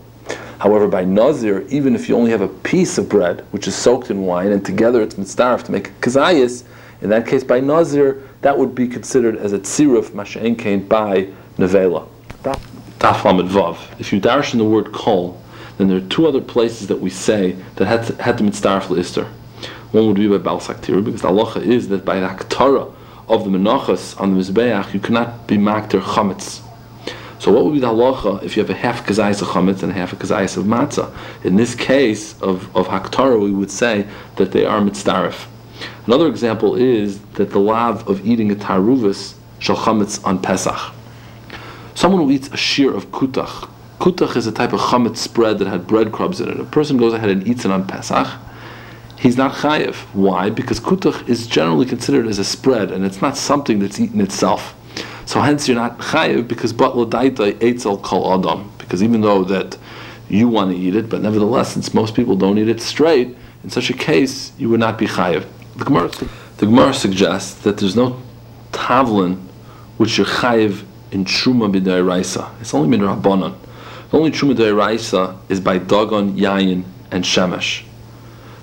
However, 0.59 0.87
by 0.87 1.03
nazir, 1.03 1.63
even 1.71 1.95
if 1.95 2.07
you 2.07 2.15
only 2.17 2.31
have 2.33 2.43
a 2.43 2.49
piece 2.49 2.99
of 2.99 3.09
bread 3.09 3.47
which 3.51 3.67
is 3.67 3.75
soaked 3.75 4.11
in 4.11 4.27
wine 4.27 4.53
and 4.53 4.63
together 4.63 5.01
it's 5.01 5.15
mitzdarf 5.15 5.63
to 5.63 5.73
make 5.73 5.99
kazayas, 6.03 6.65
in 7.01 7.09
that 7.09 7.27
case 7.27 7.43
by 7.43 7.61
nazir, 7.61 8.29
that 8.43 8.59
would 8.59 8.75
be 8.75 8.87
considered 8.87 9.39
as 9.39 9.55
a 9.55 9.59
tziruf 9.59 10.11
masha'enkein 10.11 10.87
by 10.87 11.29
nevela. 11.57 12.07
Taf 12.43 13.25
Lamed 13.25 13.49
Vav. 13.49 13.79
If 13.99 14.13
you 14.13 14.21
darshan 14.21 14.59
the 14.59 14.65
word 14.67 14.93
kol, 14.93 15.41
then 15.79 15.89
there 15.89 15.97
are 15.97 16.09
two 16.09 16.27
other 16.27 16.43
places 16.43 16.89
that 16.89 17.01
we 17.01 17.09
say 17.09 17.53
that 17.77 17.87
had 17.87 18.07
to, 18.07 18.23
had 18.23 18.37
to 18.37 18.45
mitzdarf 18.45 18.89
le'ister. 18.89 19.25
One 19.93 20.07
would 20.09 20.17
be 20.17 20.29
by 20.29 20.37
Baal 20.37 20.61
Saktir, 20.61 21.03
because 21.03 21.23
the 21.23 21.29
halacha 21.29 21.63
is 21.63 21.89
that 21.89 22.05
by 22.05 22.21
the 22.21 22.29
Aktara 22.29 22.95
of 23.29 23.45
the 23.45 23.51
Menachas 23.51 24.21
on 24.21 24.35
the 24.35 24.41
Mizbeach, 24.41 24.95
you 24.95 25.01
cannot 25.01 25.47
be 25.47 25.57
Makter 25.57 26.01
Chametz. 26.01 26.63
So 27.39 27.53
what 27.53 27.65
would 27.65 27.75
be 27.75 27.81
the 27.81 27.87
halacha 27.87 28.43
if 28.43 28.57
you 28.57 28.63
have 28.63 28.71
a 28.71 28.75
half 28.75 29.07
kazayas 29.07 29.41
of 29.43 29.49
chametz 29.49 29.85
and 29.85 29.93
a 29.93 29.95
half 29.95 30.13
a 30.13 30.17
kazayas 30.17 30.57
of 30.57 30.65
matzah? 30.65 31.15
In 31.45 31.55
this 31.55 31.77
case 31.77 32.41
of, 32.43 32.75
of 32.77 32.89
Haktara, 32.89 33.41
we 33.41 33.53
would 33.53 33.71
say 33.71 34.09
that 34.37 34.51
they 34.51 34.65
are 34.65 34.81
mitzdarif. 34.81 35.47
Another 36.07 36.27
example 36.27 36.75
is 36.75 37.21
that 37.35 37.51
the 37.51 37.61
lav 37.61 38.09
of 38.09 38.27
eating 38.27 38.51
a 38.51 38.56
taruvus 38.56 39.35
shal 39.61 39.77
chametz 39.77 40.25
on 40.27 40.43
Pesach. 40.43 40.93
Someone 41.94 42.23
who 42.23 42.31
eats 42.32 42.49
a 42.49 42.56
shear 42.56 42.93
of 42.93 43.13
kutach. 43.13 43.70
Kutach 44.01 44.37
is 44.37 44.49
a 44.49 44.53
type 44.53 44.73
of 44.73 44.81
chametz 44.81 45.19
spread 45.19 45.61
that 45.61 45.69
had 45.69 45.87
breadcrumbs 45.87 46.41
in 46.41 46.49
it. 46.49 46.58
A 46.58 46.65
person 46.65 46.97
goes 46.97 47.13
ahead 47.13 47.31
and 47.31 47.47
eats 47.47 47.65
it 47.65 47.70
on 47.70 47.87
Pesach. 47.87 48.27
He's 49.19 49.37
not 49.37 49.53
chayiv. 49.53 49.94
Why? 50.15 50.48
Because 50.48 50.79
kutach 50.79 51.29
is 51.29 51.46
generally 51.48 51.87
considered 51.87 52.27
as 52.29 52.39
a 52.39 52.44
spread, 52.44 52.93
and 52.93 53.05
it's 53.05 53.20
not 53.20 53.37
something 53.37 53.81
that's 53.81 53.98
eaten 53.98 54.20
itself. 54.20 54.75
So 55.27 55.41
hence 55.41 55.67
you're 55.67 55.77
not 55.77 55.98
chayiv 55.98 56.46
because 56.46 56.72
but 56.72 56.94
ladaita 56.94 57.55
eitzel 57.58 58.01
kol 58.03 58.32
adam. 58.32 58.70
Because 58.79 59.03
even 59.03 59.20
though 59.20 59.43
that 59.44 59.77
you 60.29 60.48
want 60.48 60.70
to 60.70 60.77
eat 60.77 60.94
it, 60.94 61.08
but 61.08 61.20
nevertheless, 61.20 61.72
since 61.72 61.93
most 61.93 62.15
people 62.15 62.37
don't 62.37 62.58
eat 62.58 62.69
it 62.69 62.81
straight, 62.81 63.37
in 63.65 63.70
such 63.70 63.91
a 63.91 63.93
case 63.93 64.53
you 64.56 64.69
would 64.69 64.81
not 64.81 64.96
be 64.96 65.06
chayiv. 65.06 65.44
The 65.77 65.84
Gemara, 65.84 66.08
the 66.58 66.67
Gemara 66.67 66.94
suggests 66.94 67.55
that 67.63 67.79
there's 67.79 67.96
no 67.96 68.20
tavlin 68.72 69.41
which 69.96 70.17
you're 70.17 70.27
chayiv 70.27 70.84
in 71.10 71.25
truma 71.25 71.70
b'dayraisa. 71.75 72.48
It's 72.60 72.72
only 72.72 72.96
midrabanan. 72.96 73.56
The 74.10 74.19
only 74.19 74.31
truma 74.31 74.55
b'dayraisa 74.55 75.37
is 75.48 75.60
by 75.60 75.79
dagon, 75.79 76.37
yayin, 76.37 76.84
and 77.10 77.25
shemesh. 77.25 77.82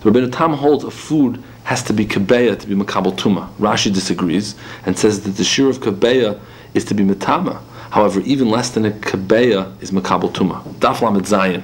The 0.06 0.12
Rabbeinu 0.12 0.32
Tam 0.32 0.54
holds 0.54 0.84
a 0.84 0.92
food 0.92 1.44
has 1.64 1.82
to 1.82 1.92
be 1.92 2.06
kabeya 2.06 2.60
to 2.60 2.68
be 2.68 2.76
makabel 2.76 3.18
tuma. 3.18 3.50
Rashi 3.56 3.92
disagrees 3.92 4.54
and 4.86 4.96
says 4.96 5.22
that 5.24 5.32
the 5.32 5.44
shir 5.44 5.68
of 5.68 5.80
kabeya 5.80 6.40
is 6.76 6.86
to 6.86 6.94
be 6.94 7.04
metama. 7.04 7.60
However, 7.90 8.20
even 8.20 8.52
less 8.52 8.70
than 8.70 8.86
a 8.86 8.92
kabeya 8.92 9.82
is 9.82 9.90
makabel 9.90 10.32
tuma. 10.32 10.62
Daf 10.76 11.02
lamed 11.02 11.26
zayin. 11.26 11.64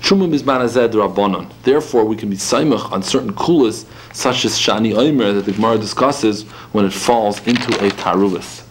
Truma 0.00 0.34
mizmanazed 0.34 0.94
rabbanon. 0.94 1.52
Therefore, 1.62 2.06
we 2.06 2.16
can 2.16 2.30
be 2.30 2.36
saimach 2.36 2.90
on 2.90 3.02
certain 3.02 3.34
kulas, 3.34 3.84
such 4.14 4.46
as 4.46 4.58
shani 4.58 4.94
oimer 4.94 5.34
that 5.34 5.44
the 5.44 5.52
Gemara 5.52 5.76
discusses 5.76 6.44
when 6.72 6.86
it 6.86 6.92
falls 6.94 7.46
into 7.46 7.68
a 7.86 7.90
taruvis. 7.90 8.64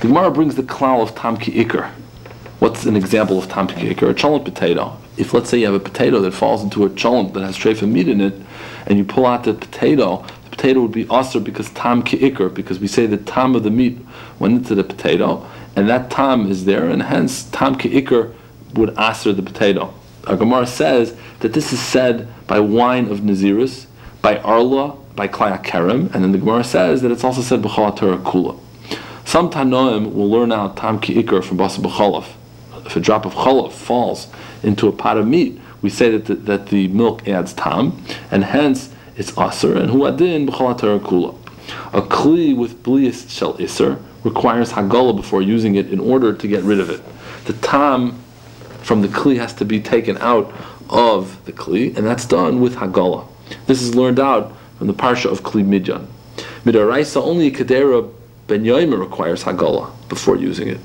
The 0.00 0.06
Gemara 0.06 0.30
brings 0.30 0.54
the 0.54 0.62
klal 0.62 1.02
of 1.02 1.16
tamki 1.16 1.52
ikar. 1.64 1.90
What's 2.60 2.86
an 2.86 2.94
example 2.94 3.38
of 3.38 3.48
tamki 3.48 3.92
ikar? 3.92 4.10
A 4.10 4.14
cholent 4.14 4.44
potato. 4.44 4.96
If 5.16 5.32
let's 5.32 5.48
say 5.48 5.60
you 5.60 5.66
have 5.66 5.74
a 5.74 5.80
potato 5.80 6.20
that 6.20 6.32
falls 6.32 6.62
into 6.62 6.84
a 6.84 6.90
cholent 6.90 7.32
that 7.34 7.42
has 7.42 7.56
trefa 7.56 7.88
meat 7.90 8.08
in 8.08 8.20
it, 8.20 8.34
and 8.86 8.98
you 8.98 9.04
pull 9.04 9.26
out 9.26 9.44
the 9.44 9.54
potato, 9.54 10.24
the 10.44 10.50
potato 10.50 10.82
would 10.82 10.92
be 10.92 11.06
aser 11.10 11.40
because 11.40 11.70
tam 11.70 12.02
ikar, 12.02 12.52
because 12.52 12.78
we 12.78 12.86
say 12.86 13.06
the 13.06 13.16
tam 13.16 13.54
of 13.54 13.62
the 13.62 13.70
meat 13.70 13.98
went 14.38 14.54
into 14.54 14.74
the 14.74 14.84
potato, 14.84 15.48
and 15.74 15.88
that 15.88 16.10
tam 16.10 16.50
is 16.50 16.64
there, 16.66 16.88
and 16.88 17.02
hence 17.04 17.44
tam 17.44 17.76
ikar 17.76 18.34
would 18.74 18.94
aser 18.98 19.32
the 19.32 19.42
potato. 19.42 19.92
Our 20.26 20.36
Gemara 20.36 20.66
says 20.66 21.16
that 21.40 21.52
this 21.52 21.72
is 21.72 21.80
said 21.80 22.28
by 22.46 22.60
wine 22.60 23.08
of 23.10 23.20
Naziris, 23.20 23.86
by 24.22 24.38
Arla, 24.38 24.96
by 25.14 25.28
Klaya 25.28 25.64
Kerem, 25.64 26.12
and 26.14 26.24
then 26.24 26.32
the 26.32 26.38
Gemara 26.38 26.64
says 26.64 27.00
that 27.02 27.10
it's 27.10 27.24
also 27.24 27.40
said 27.40 27.62
b'chol 27.62 27.96
Kula. 28.22 28.58
Some 29.24 29.50
Tanoim 29.50 30.12
will 30.12 30.28
learn 30.30 30.52
out 30.52 30.76
tam 30.76 31.00
ikar 31.00 31.42
from 31.42 31.58
Basa 31.58 31.80
b'cholav. 31.80 32.26
If 32.84 32.94
a 32.94 33.00
drop 33.00 33.24
of 33.24 33.34
cholov 33.34 33.72
falls 33.72 34.28
into 34.62 34.88
a 34.88 34.92
pot 34.92 35.16
of 35.16 35.26
meat, 35.26 35.60
we 35.82 35.90
say 35.90 36.10
that 36.10 36.26
the, 36.26 36.34
that 36.34 36.68
the 36.68 36.88
milk 36.88 37.26
adds 37.28 37.52
tam, 37.52 38.02
and 38.30 38.44
hence 38.44 38.92
it's 39.16 39.36
aser, 39.38 39.76
and 39.76 39.90
huadin 39.90 40.48
b'chol 40.48 41.00
kula. 41.00 41.34
A 41.92 42.02
kli 42.02 42.56
with 42.56 42.82
blias 42.82 43.28
shel 43.28 43.60
iser 43.60 43.98
requires 44.24 44.72
hagala 44.72 45.14
before 45.14 45.42
using 45.42 45.74
it 45.74 45.90
in 45.90 46.00
order 46.00 46.32
to 46.32 46.48
get 46.48 46.62
rid 46.64 46.80
of 46.80 46.90
it. 46.90 47.00
The 47.46 47.52
tam 47.54 48.18
from 48.82 49.02
the 49.02 49.08
kli 49.08 49.36
has 49.38 49.54
to 49.54 49.64
be 49.64 49.80
taken 49.80 50.16
out 50.18 50.52
of 50.90 51.44
the 51.44 51.52
kli, 51.52 51.96
and 51.96 52.06
that's 52.06 52.24
done 52.24 52.60
with 52.60 52.76
hagala. 52.76 53.26
This 53.66 53.82
is 53.82 53.94
learned 53.94 54.20
out 54.20 54.52
from 54.78 54.86
the 54.86 54.94
parsha 54.94 55.30
of 55.30 55.42
kli 55.42 55.64
midyan. 55.64 56.06
Midaraisa 56.64 57.22
only 57.22 57.50
kadera 57.50 58.12
ben 58.46 58.64
requires 58.64 59.44
hagala 59.44 59.92
before 60.08 60.36
using 60.36 60.68
it. 60.68 60.80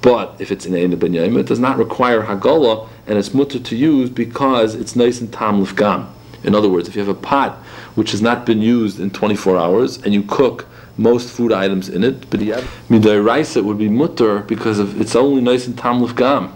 But 0.00 0.36
if 0.38 0.52
it's 0.52 0.66
in 0.66 0.74
Ein 0.74 0.96
ben 0.98 1.14
it 1.14 1.46
does 1.46 1.58
not 1.58 1.78
require 1.78 2.22
hagala, 2.22 2.88
and 3.06 3.18
it's 3.18 3.34
mutter 3.34 3.58
to 3.58 3.76
use 3.76 4.10
because 4.10 4.74
it's 4.74 4.96
nice 4.96 5.20
and 5.20 5.32
tam 5.32 5.64
lifgam. 5.64 6.08
In 6.42 6.54
other 6.54 6.68
words, 6.68 6.88
if 6.88 6.94
you 6.94 7.00
have 7.00 7.08
a 7.08 7.18
pot 7.18 7.56
which 7.94 8.10
has 8.10 8.20
not 8.20 8.44
been 8.44 8.60
used 8.60 9.00
in 9.00 9.10
24 9.10 9.56
hours 9.56 10.02
and 10.02 10.12
you 10.12 10.22
cook 10.22 10.66
most 10.96 11.30
food 11.30 11.52
items 11.52 11.88
in 11.88 12.04
it, 12.04 12.28
but 12.30 12.40
midai 12.40 13.56
it 13.56 13.64
would 13.64 13.78
be 13.78 13.88
mutter 13.88 14.40
because 14.40 14.78
of 14.78 15.00
it's 15.00 15.16
only 15.16 15.40
nice 15.40 15.66
and 15.66 15.76
tam 15.78 16.00
lifgam. 16.00 16.52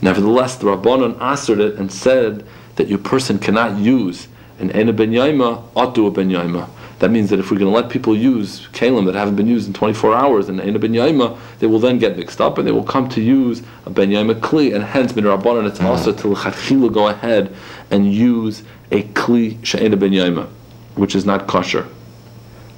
Nevertheless, 0.00 0.56
the 0.56 0.66
Rabbanon 0.66 1.20
answered 1.20 1.60
it 1.60 1.76
and 1.76 1.92
said 1.92 2.44
that 2.76 2.88
your 2.88 2.98
person 2.98 3.38
cannot 3.38 3.78
use 3.78 4.26
an 4.58 4.70
Ena 4.72 4.92
ben 4.92 5.10
Yaima, 5.12 5.62
Atu 5.74 6.12
ben 6.12 6.28
Yaima. 6.28 6.68
That 7.02 7.10
means 7.10 7.30
that 7.30 7.40
if 7.40 7.50
we're 7.50 7.58
going 7.58 7.68
to 7.68 7.74
let 7.76 7.90
people 7.90 8.16
use 8.16 8.68
kalim 8.68 9.06
that 9.06 9.16
haven't 9.16 9.34
been 9.34 9.48
used 9.48 9.66
in 9.66 9.72
24 9.72 10.14
hours 10.14 10.48
and 10.48 10.58
ben 10.58 10.92
Yaima, 10.92 11.36
they 11.58 11.66
will 11.66 11.80
then 11.80 11.98
get 11.98 12.16
mixed 12.16 12.40
up 12.40 12.58
and 12.58 12.66
they 12.66 12.70
will 12.70 12.84
come 12.84 13.08
to 13.08 13.20
use 13.20 13.60
a 13.86 13.90
ben 13.90 14.10
Yaima 14.10 14.38
kli, 14.38 14.72
and 14.72 14.84
hence 14.84 15.16
min 15.16 15.24
Rabbanon 15.24 15.66
it's 15.66 15.78
mm-hmm. 15.78 15.88
also 15.88 16.12
to 16.12 16.28
l'chachila 16.28 16.92
go 16.92 17.08
ahead 17.08 17.52
and 17.90 18.14
use 18.14 18.62
a 18.92 19.02
kli 19.02 19.58
she'ena 19.66 19.96
ben 19.96 20.12
Yaima, 20.12 20.46
which 20.94 21.16
is 21.16 21.26
not 21.26 21.48
kosher. 21.48 21.88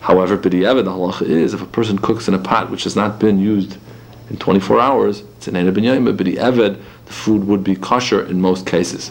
However, 0.01 0.39
b'di'evet 0.39 0.85
the 0.87 0.91
halacha 0.91 1.29
is 1.29 1.53
if 1.53 1.61
a 1.61 1.67
person 1.67 1.99
cooks 1.99 2.27
in 2.27 2.33
a 2.33 2.39
pot 2.39 2.71
which 2.71 2.85
has 2.85 2.97
not 2.97 3.19
been 3.19 3.39
used 3.39 3.77
in 4.31 4.39
24 4.39 4.81
hours, 4.81 5.21
it's 5.37 5.49
an 5.49 5.57
Ena 5.57 5.71
ben 5.71 5.85
Yaima, 5.85 6.17
the 6.17 7.13
food 7.13 7.45
would 7.45 7.63
be 7.63 7.77
kosher 7.77 8.25
in 8.25 8.41
most 8.41 8.67
cases. 8.67 9.11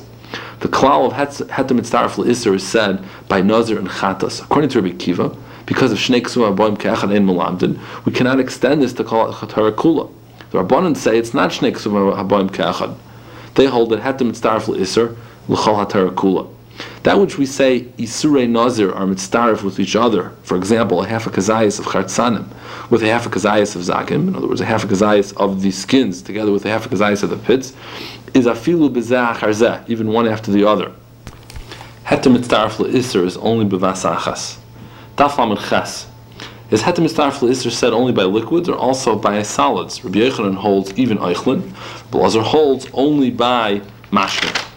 The 0.60 0.68
klal 0.68 1.08
of 1.08 1.13
heter 1.13 1.78
mitzaref 1.78 2.16
le'isser 2.16 2.56
is 2.56 2.66
said 2.66 3.04
by 3.28 3.42
Nazir 3.42 3.78
and 3.78 3.88
Chatas. 3.88 4.42
According 4.42 4.70
to 4.72 4.82
Rabbi 4.82 4.96
Kiva, 4.96 5.36
because 5.66 5.92
of 5.92 5.98
Shnei 5.98 6.22
Ksum 6.22 6.56
Aboim 6.56 6.78
Ke'echad 6.78 7.13
Ein 7.16 7.25
Melamdin, 7.25 7.80
we 8.06 8.12
cannot 8.12 8.40
extend 8.40 8.82
this 8.82 8.94
to 8.94 9.04
it 9.04 9.06
Chatara 9.06 9.72
Kula. 9.72 10.12
The 10.52 10.63
Rabbanan 10.63 10.96
say 10.98 11.18
it's 11.18 11.34
not 11.34 11.52
Shnei 11.52 11.74
Ksum 11.74 12.16
Aboim 12.16 12.50
Ke'echad. 12.50 12.96
They 13.56 13.66
hold 13.66 13.90
that 13.92 14.02
heter 14.02 14.30
mitzaref 14.30 14.66
le'isser 14.66 15.16
l'chol 15.48 15.86
Hatara 15.86 16.13
Kula. 16.13 16.50
That 17.04 17.20
which 17.20 17.38
we 17.38 17.46
say 17.46 17.82
Isurei 17.98 18.50
Nazir 18.50 18.94
are 18.94 19.06
mitzaref 19.06 19.63
with 19.63 19.80
each 19.80 19.96
other, 19.96 20.32
for 20.44 20.58
example, 20.58 21.04
a 21.04 21.08
half 21.08 21.28
a 21.28 21.30
kazayas 21.30 21.78
of 21.78 21.86
Chartzanim, 21.86 22.48
with 22.90 23.04
a 23.04 23.08
half 23.08 23.25
a 23.25 23.30
kazayas 23.30 23.75
of 23.75 23.82
Zakim, 23.84 24.28
in 24.28 24.36
other 24.36 24.48
words, 24.48 24.62
a 24.62 24.66
half 24.66 24.84
a 24.84 24.88
kazayas 24.88 25.36
of 25.38 25.62
the 25.62 25.72
skins, 25.72 26.22
together 26.22 26.52
with 26.52 26.66
a 26.66 26.70
half 26.70 26.86
a 26.86 26.90
kazayas 26.90 27.22
of 27.22 27.30
the 27.30 27.38
pits, 27.38 27.74
is 28.34 28.46
afilu 28.46 28.90
b'zeh 28.90 29.90
even 29.90 30.08
one 30.12 30.28
after 30.28 30.52
the 30.52 30.68
other. 30.68 30.92
Heter 32.06 32.36
mitzaref 32.36 32.78
le'isr 32.78 33.24
is 33.25 33.38
only 33.38 33.66
b'vasachas. 33.66 34.58
Daf 35.18 35.38
lamed 35.38 35.60
ches. 35.60 36.08
Is 36.72 36.82
heter 36.82 37.04
mitzaref 37.06 37.40
le'isr 37.40 37.72
said 37.72 37.94
only 37.94 38.12
by 38.12 38.24
liquids 38.24 38.68
or 38.68 38.75
also 38.75 39.16
by 39.16 39.42
solids? 39.44 40.04
Rabbi 40.04 40.20
Yechanan 40.20 40.56
holds 40.56 40.94
even 40.98 41.18
eichlin, 41.20 41.74
Blazer 42.12 42.42
holds 42.42 42.88
only 42.94 43.30
by 43.30 43.82
mashkin. 44.12 44.70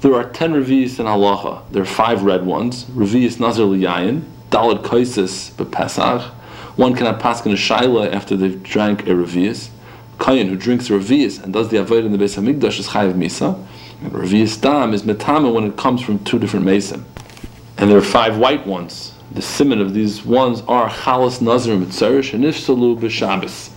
There 0.00 0.14
are 0.14 0.24
ten 0.24 0.52
revi'is 0.52 0.98
in 0.98 1.06
halacha. 1.06 1.62
There 1.70 1.82
are 1.82 1.86
five 1.86 2.22
red 2.22 2.44
ones. 2.44 2.84
Revi'is 2.86 3.40
nazar 3.40 3.66
liyayin, 3.66 4.22
dalad 4.50 4.82
kaisis 4.82 5.50
bepesach. 5.52 6.30
One 6.76 6.94
cannot 6.94 7.20
pass 7.20 7.44
in 7.46 7.52
a 7.52 7.54
shaila 7.54 8.12
after 8.12 8.36
they've 8.36 8.62
drank 8.62 9.02
a 9.02 9.10
revi'is. 9.10 9.70
Kayin 10.18 10.48
who 10.48 10.56
drinks 10.56 10.88
Revi'is 10.88 11.42
and 11.42 11.52
does 11.52 11.68
the 11.68 11.76
Avodah 11.78 12.06
in 12.06 12.12
the 12.12 12.18
Beis 12.18 12.36
Hamikdash 12.40 12.78
is 12.78 12.88
Chayiv 12.88 13.14
Misa. 13.14 13.58
And 14.00 14.12
Revi'is 14.12 14.60
Dam 14.60 14.94
is 14.94 15.02
Metama 15.02 15.52
when 15.52 15.64
it 15.64 15.76
comes 15.76 16.02
from 16.02 16.22
two 16.24 16.38
different 16.38 16.66
Mesim. 16.66 17.04
And 17.76 17.90
there 17.90 17.98
are 17.98 18.02
five 18.02 18.38
white 18.38 18.66
ones. 18.66 19.14
The 19.32 19.42
simon 19.42 19.80
of 19.80 19.94
these 19.94 20.24
ones 20.24 20.62
are 20.68 20.88
Chalas 20.88 21.40
Nazir 21.40 21.76
Mitzerish 21.76 22.32
and 22.32 22.44
Ifsalu 22.44 22.98
B'Shabbos. 23.00 23.70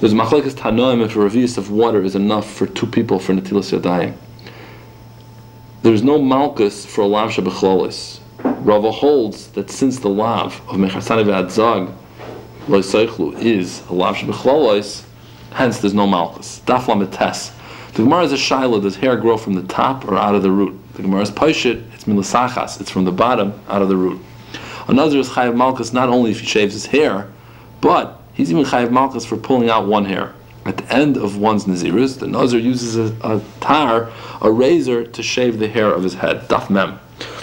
There's 0.00 0.14
Machlekes 0.14 0.52
Tanoim 0.52 1.04
if 1.04 1.16
a 1.16 1.18
Revi'is 1.18 1.58
of 1.58 1.70
water 1.70 2.02
is 2.02 2.14
enough 2.14 2.52
for 2.52 2.66
two 2.66 2.86
people 2.86 3.18
for 3.18 3.32
Natilas 3.34 3.76
Yadayim. 3.76 4.14
There's 5.82 6.02
no 6.02 6.20
Malkus 6.20 6.86
for 6.86 7.00
a 7.00 7.06
Lav. 7.06 7.36
Rava 8.64 8.90
holds 8.92 9.48
that 9.48 9.70
since 9.70 9.98
the 9.98 10.08
Lav 10.08 10.60
of 10.68 10.76
Mechasani 10.76 11.24
V'Adzag 11.24 11.92
Loiseichlu 12.66 13.40
is 13.40 13.82
a 13.88 13.92
Lav 13.92 14.16
Hence, 15.54 15.80
there's 15.80 15.94
no 15.94 16.06
malchus. 16.06 16.60
Daf 16.66 16.86
tes. 17.12 17.52
The 17.94 18.02
Gemara 18.04 18.24
is 18.24 18.32
a 18.32 18.36
shaila. 18.36 18.82
Does 18.82 18.96
hair 18.96 19.16
grow 19.16 19.36
from 19.36 19.54
the 19.54 19.62
top 19.64 20.06
or 20.06 20.16
out 20.16 20.34
of 20.34 20.42
the 20.42 20.50
root? 20.50 20.78
The 20.94 21.02
Gemara 21.02 21.22
is 21.22 21.30
paishit. 21.30 21.84
It's 21.94 22.04
milasachas. 22.04 22.80
It's 22.80 22.90
from 22.90 23.04
the 23.04 23.12
bottom 23.12 23.52
out 23.68 23.82
of 23.82 23.88
the 23.88 23.96
root. 23.96 24.20
Another 24.88 25.18
is 25.18 25.28
chayav 25.28 25.54
malchus 25.54 25.92
not 25.92 26.08
only 26.08 26.30
if 26.30 26.40
he 26.40 26.46
shaves 26.46 26.72
his 26.72 26.86
hair, 26.86 27.30
but 27.80 28.20
he's 28.32 28.50
even 28.50 28.64
chayav 28.64 28.90
malchus 28.90 29.24
for 29.24 29.36
pulling 29.36 29.68
out 29.68 29.86
one 29.86 30.04
hair. 30.04 30.32
At 30.64 30.76
the 30.76 30.94
end 30.94 31.16
of 31.16 31.38
one's 31.38 31.64
nazirus, 31.64 32.18
the 32.18 32.26
nazir 32.26 32.58
uses 32.58 32.96
a, 32.96 33.14
a 33.22 33.42
tar, 33.60 34.10
a 34.40 34.50
razor, 34.50 35.04
to 35.04 35.22
shave 35.22 35.58
the 35.58 35.68
hair 35.68 35.92
of 35.92 36.02
his 36.02 36.14
head. 36.14 36.48
Daf 36.48 36.70
mem. 36.70 36.98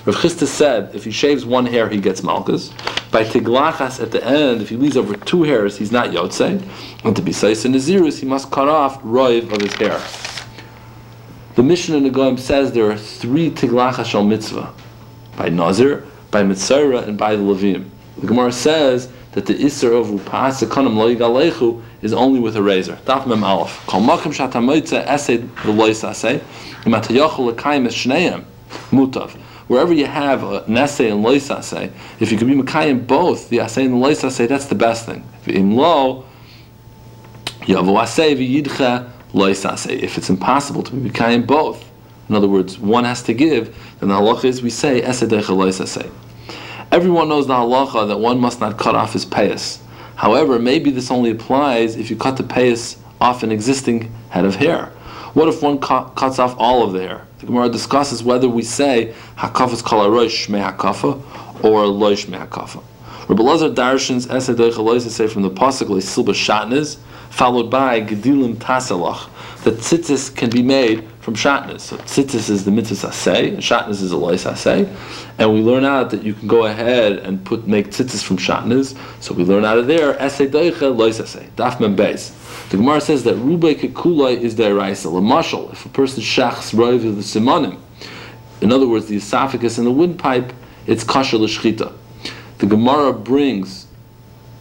Rav 0.09 0.15
Chisda 0.15 0.47
said 0.47 0.95
if 0.95 1.05
he 1.05 1.11
shaves 1.11 1.45
one 1.45 1.67
hair, 1.67 1.87
he 1.87 2.01
gets 2.01 2.23
malchus. 2.23 2.73
By 3.11 3.25
tiglachas 3.25 4.01
at 4.01 4.09
the 4.09 4.25
end, 4.25 4.59
if 4.59 4.69
he 4.69 4.75
leaves 4.75 4.97
over 4.97 5.15
two 5.15 5.43
hairs, 5.43 5.77
he's 5.77 5.91
not 5.91 6.09
yotzei. 6.09 6.67
And 7.03 7.15
to 7.15 7.21
be 7.21 7.31
seis 7.31 7.63
in 7.63 7.73
nazirus, 7.73 8.19
he 8.19 8.25
must 8.25 8.49
cut 8.49 8.67
off 8.67 8.99
roiv 9.03 9.53
of 9.53 9.61
his 9.61 9.75
hair. 9.75 10.01
The 11.53 11.61
Mishnah 11.61 11.97
in 11.97 12.11
the 12.11 12.37
says 12.37 12.71
there 12.71 12.89
are 12.89 12.97
three 12.97 13.51
tiglachas 13.51 14.05
shal 14.05 14.23
mitzvah 14.23 14.73
by 15.37 15.49
nazir, 15.49 16.07
by 16.31 16.41
mitzvah, 16.41 17.03
and 17.05 17.15
by 17.15 17.35
the 17.35 17.43
levim. 17.43 17.87
The 18.17 18.25
Gemara 18.25 18.51
says 18.51 19.09
that 19.33 19.45
the 19.45 19.63
iser 19.63 19.93
of 19.93 20.07
upas 20.07 20.65
sekonim 20.65 20.95
lo 20.95 21.15
yigalechu 21.15 21.83
is 22.01 22.13
only 22.13 22.39
with 22.39 22.55
a 22.55 22.63
razor. 22.63 22.97
Daf 23.05 23.27
mem 23.27 23.43
aleph. 23.43 23.85
Kol 23.85 24.01
makim 24.01 24.33
shatamoitze 24.33 25.05
esed 25.05 25.47
v'lois 25.57 26.03
aseh. 26.03 26.39
Imatayachol 26.85 27.53
lekayim 27.53 27.85
es 27.85 27.93
shneim 27.93 28.45
mutav 28.89 29.37
wherever 29.69 29.93
you 29.93 30.07
have 30.07 30.43
essay 30.69 31.09
and 31.09 31.23
lois 31.23 31.49
assay, 31.49 31.91
if 32.19 32.31
you 32.31 32.37
can 32.37 32.47
be 32.47 32.55
Makayim 32.55 33.07
both, 33.07 33.47
the 33.49 33.61
assay 33.61 33.85
and 33.85 33.93
the 33.93 33.97
lois 33.97 34.21
that's 34.21 34.65
the 34.65 34.75
best 34.75 35.05
thing. 35.05 35.23
In 35.45 35.75
lo, 35.75 36.25
yavo 37.61 38.01
assay 38.01 38.35
v'yidcha 38.35 39.09
lois. 39.31 39.63
If 39.85 40.17
it's 40.17 40.29
impossible 40.29 40.83
to 40.83 40.93
be 40.93 41.09
Makayim 41.09 41.47
both, 41.47 41.89
in 42.27 42.35
other 42.35 42.47
words, 42.47 42.77
one 42.77 43.05
has 43.05 43.23
to 43.23 43.33
give, 43.33 43.75
then 43.99 44.09
the 44.09 44.15
halacha 44.15 44.45
is 44.45 44.61
we 44.61 44.69
say. 44.69 45.01
Everyone 46.91 47.29
knows 47.29 47.47
the 47.47 47.53
halacha 47.53 48.07
that 48.07 48.17
one 48.17 48.39
must 48.39 48.59
not 48.59 48.77
cut 48.77 48.95
off 48.95 49.13
his 49.13 49.25
payas. 49.25 49.79
However, 50.15 50.59
maybe 50.59 50.89
this 50.91 51.11
only 51.11 51.29
applies 51.31 51.95
if 51.95 52.09
you 52.09 52.17
cut 52.17 52.37
the 52.37 52.43
payas 52.43 52.97
off 53.21 53.43
an 53.43 53.51
existing 53.51 54.11
head 54.29 54.45
of 54.45 54.55
hair. 54.55 54.91
What 55.33 55.47
if 55.47 55.61
one 55.61 55.79
cuts 55.79 56.39
off 56.39 56.55
all 56.57 56.83
of 56.83 56.93
the 56.93 57.01
hair? 57.01 57.27
The 57.37 57.45
Gemara 57.45 57.69
discusses 57.69 58.23
whether 58.23 58.49
we 58.49 58.63
say 58.63 59.13
hakafas 59.37 59.83
kol 59.83 60.05
arosh 60.05 60.49
me 60.49 60.59
hakafa 60.59 61.21
or 61.63 61.83
loish 61.83 62.25
hakafa. 62.25 62.81
Rabbi 63.27 63.43
Lazar 63.43 63.69
Darshans 63.69 64.27
Essay 64.33 64.53
Esedech 64.53 65.09
say 65.09 65.27
from 65.27 65.43
the 65.43 65.51
pasuk 65.51 65.87
Silba 65.87 66.33
Shatnez, 66.33 66.97
followed 67.29 67.69
by 67.69 68.01
Gedilim 68.01 68.55
Taselach, 68.55 69.29
that 69.63 69.75
tzitzis 69.75 70.35
can 70.35 70.49
be 70.49 70.63
made 70.63 71.07
from 71.29 71.35
shatnez. 71.35 71.81
So 71.81 71.97
tzitzis 71.97 72.49
is 72.49 72.65
the 72.65 72.71
mitzvah 72.71 73.07
asay, 73.07 73.49
and 73.49 73.91
is 73.91 74.11
a 74.11 74.17
lois 74.17 74.45
asay, 74.45 74.91
and 75.37 75.53
we 75.53 75.61
learn 75.61 75.85
out 75.85 76.09
that 76.09 76.23
you 76.23 76.33
can 76.33 76.47
go 76.47 76.65
ahead 76.65 77.13
and 77.17 77.43
put 77.45 77.67
make 77.67 77.89
tzitzis 77.89 78.23
from 78.23 78.37
shatnez. 78.37 78.97
So 79.21 79.33
we 79.33 79.43
learn 79.43 79.65
out 79.65 79.77
of 79.77 79.87
there 79.87 80.13
esay 80.15 80.49
doicha 80.49 80.95
lois 80.95 81.19
asay. 81.19 81.49
Daf 81.51 81.79
mem 81.79 81.95
beis. 81.95 82.35
The 82.69 82.77
Gemara 82.77 83.01
says 83.01 83.23
that 83.23 83.35
Rubei 83.35 83.75
Kekulai 83.79 84.39
is 84.39 84.55
the 84.55 84.63
Eraisa. 84.63 85.11
Lamashal, 85.11 85.71
if 85.71 85.85
a 85.85 85.89
person 85.89 86.21
shachs 86.21 86.73
roiv 86.73 87.01
the 87.01 87.21
simonim, 87.21 87.79
in 88.61 88.71
other 88.71 88.87
words, 88.87 89.05
the 89.05 89.17
esophagus 89.17 89.77
and 89.77 89.87
the 89.87 89.91
windpipe, 89.91 90.51
it's 90.87 91.03
kasher 91.03 91.39
l'shchita. 91.39 91.93
The 92.57 92.65
Gemara 92.65 93.13
brings 93.13 93.87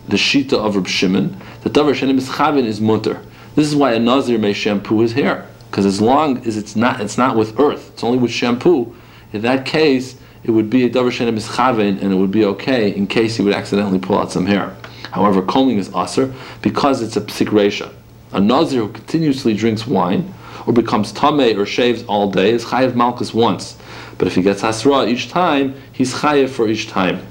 the 0.06 0.16
shita 0.16 0.54
of 0.54 0.76
Reb 0.76 0.87
Shimon, 0.87 1.37
that 1.62 1.72
davar 1.72 1.94
shenim 1.94 2.64
is 2.66 2.80
mutter. 2.80 3.20
This 3.54 3.66
is 3.66 3.75
why 3.75 3.92
a 3.92 3.98
nazir 3.98 4.38
may 4.38 4.52
shampoo 4.52 5.00
his 5.00 5.12
hair, 5.12 5.46
because 5.70 5.87
as 5.87 6.00
long 6.00 6.38
as 6.46 6.56
it's 6.56 6.76
not, 6.76 7.00
it's 7.00 7.18
not 7.18 7.37
with 7.37 7.58
earth, 7.60 7.90
it's 7.92 8.04
only 8.04 8.18
with 8.18 8.30
shampoo. 8.30 8.94
In 9.32 9.42
that 9.42 9.66
case, 9.66 10.16
it 10.44 10.50
would 10.50 10.70
be 10.70 10.84
a 10.84 10.90
davar 10.90 11.10
shenim 11.10 11.37
is 11.37 11.58
and 12.02 12.12
it 12.12 12.16
would 12.16 12.30
be 12.30 12.44
okay 12.44 12.94
in 12.94 13.06
case 13.06 13.37
he 13.37 13.42
would 13.42 13.54
accidentally 13.54 13.98
pull 13.98 14.18
out 14.18 14.32
some 14.32 14.46
hair. 14.46 14.76
However, 15.10 15.42
combing 15.42 15.78
is 15.78 15.90
aser 15.94 16.32
because 16.62 17.02
it's 17.02 17.16
a 17.16 17.20
psik 17.20 17.48
resha. 17.48 17.92
A 18.32 18.40
nazir 18.40 18.82
who 18.82 18.92
continuously 18.92 19.54
drinks 19.54 19.87
wine, 19.87 20.32
or 20.66 20.72
becomes 20.72 21.12
tame 21.12 21.58
or 21.58 21.64
shaves 21.64 22.04
all 22.04 22.30
day, 22.30 22.50
is 22.50 22.64
chayiv 22.64 22.94
malchus 22.94 23.32
once. 23.32 23.78
But 24.18 24.28
if 24.28 24.34
he 24.34 24.42
gets 24.42 24.62
hasra 24.62 25.08
each 25.08 25.30
time, 25.30 25.75
he's 25.92 26.12
chayiv 26.12 26.50
for 26.50 26.68
each 26.68 26.88
time. 26.88 27.26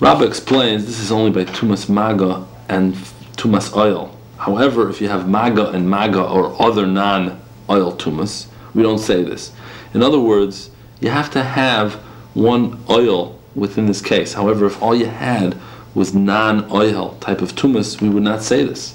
Rabbi 0.00 0.24
explains 0.24 0.86
this 0.86 0.98
is 0.98 1.12
only 1.12 1.30
by 1.30 1.50
tumas 1.50 1.88
maga 1.88 2.46
and 2.68 2.94
tumas 3.36 3.74
oil. 3.76 4.15
However, 4.38 4.88
if 4.90 5.00
you 5.00 5.08
have 5.08 5.28
maga 5.28 5.70
and 5.70 5.88
maga 5.88 6.22
or 6.22 6.60
other 6.60 6.86
non-oil 6.86 7.96
tumas, 7.96 8.46
we 8.74 8.82
don't 8.82 8.98
say 8.98 9.22
this. 9.22 9.52
In 9.94 10.02
other 10.02 10.20
words, 10.20 10.70
you 11.00 11.10
have 11.10 11.30
to 11.30 11.42
have 11.42 11.94
one 12.34 12.82
oil 12.90 13.38
within 13.54 13.86
this 13.86 14.02
case. 14.02 14.34
However, 14.34 14.66
if 14.66 14.82
all 14.82 14.94
you 14.94 15.06
had 15.06 15.56
was 15.94 16.14
non-oil 16.14 17.16
type 17.20 17.40
of 17.40 17.54
tumas, 17.54 18.00
we 18.00 18.08
would 18.08 18.22
not 18.22 18.42
say 18.42 18.64
this. 18.64 18.94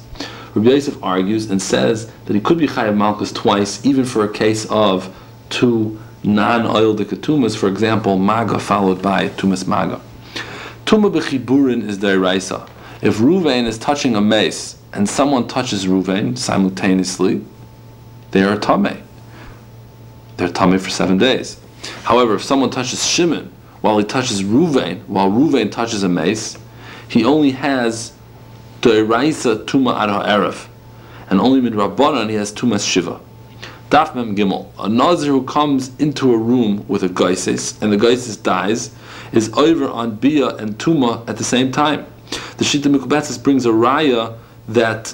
Rabbi 0.53 0.69
Yosef 0.69 1.01
argues 1.01 1.49
and 1.49 1.61
says 1.61 2.11
that 2.25 2.33
he 2.33 2.41
could 2.41 2.57
be 2.57 2.67
chayav 2.67 2.95
malchus 2.95 3.31
twice, 3.31 3.83
even 3.85 4.05
for 4.05 4.23
a 4.23 4.31
case 4.31 4.65
of 4.69 5.15
two 5.49 5.99
non-oil 6.23 6.95
dikatumas, 6.95 7.57
for 7.57 7.67
example, 7.67 8.17
maga 8.17 8.59
followed 8.59 9.01
by 9.01 9.29
tumas 9.29 9.65
maga. 9.65 9.99
Tuma 10.85 11.11
b'chiburin 11.11 11.87
is 11.87 11.97
deraisa. 11.97 12.69
If 13.01 13.17
Ruvain 13.17 13.65
is 13.65 13.79
touching 13.79 14.15
a 14.15 14.21
mace 14.21 14.77
and 14.93 15.07
someone 15.07 15.47
touches 15.47 15.85
Ruvain 15.85 16.37
simultaneously, 16.37 17.41
they 18.31 18.43
are 18.43 18.57
tame. 18.57 19.03
They're 20.37 20.49
tame 20.49 20.77
for 20.79 20.89
seven 20.89 21.17
days. 21.17 21.59
However, 22.03 22.35
if 22.35 22.43
someone 22.43 22.69
touches 22.69 23.05
Shimon 23.05 23.51
while 23.81 23.97
he 23.97 24.05
touches 24.05 24.43
Ruvain, 24.43 25.05
while 25.07 25.29
Ruvain 25.29 25.71
touches 25.71 26.03
a 26.03 26.09
mace, 26.09 26.57
he 27.07 27.25
only 27.25 27.51
has 27.51 28.13
deraisa 28.81 29.65
tuma 29.65 29.97
ad 29.99 30.09
ha'erev, 30.09 30.67
and 31.29 31.39
only 31.39 31.61
mid 31.61 31.73
rabbanan 31.73 32.29
he 32.29 32.35
has 32.35 32.51
tumas 32.53 32.87
shiva. 32.87 33.19
Daf 33.89 34.15
mem 34.15 34.35
gimel. 34.35 34.67
A 34.79 34.87
nazir 34.87 35.31
who 35.31 35.43
comes 35.43 35.91
into 35.99 36.33
a 36.33 36.37
room 36.37 36.85
with 36.87 37.03
a 37.03 37.09
geisis 37.09 37.81
and 37.81 37.91
the 37.91 37.97
geisis 37.97 38.41
dies 38.41 38.95
is 39.33 39.51
over 39.53 39.89
on 39.89 40.15
bia 40.15 40.55
and 40.55 40.77
tuma 40.77 41.27
at 41.27 41.37
the 41.37 41.43
same 41.43 41.71
time. 41.71 42.05
The 42.29 42.63
shita 42.63 42.83
mikubatzis 42.83 43.43
brings 43.43 43.65
a 43.65 43.69
raya 43.69 44.37
that 44.67 45.13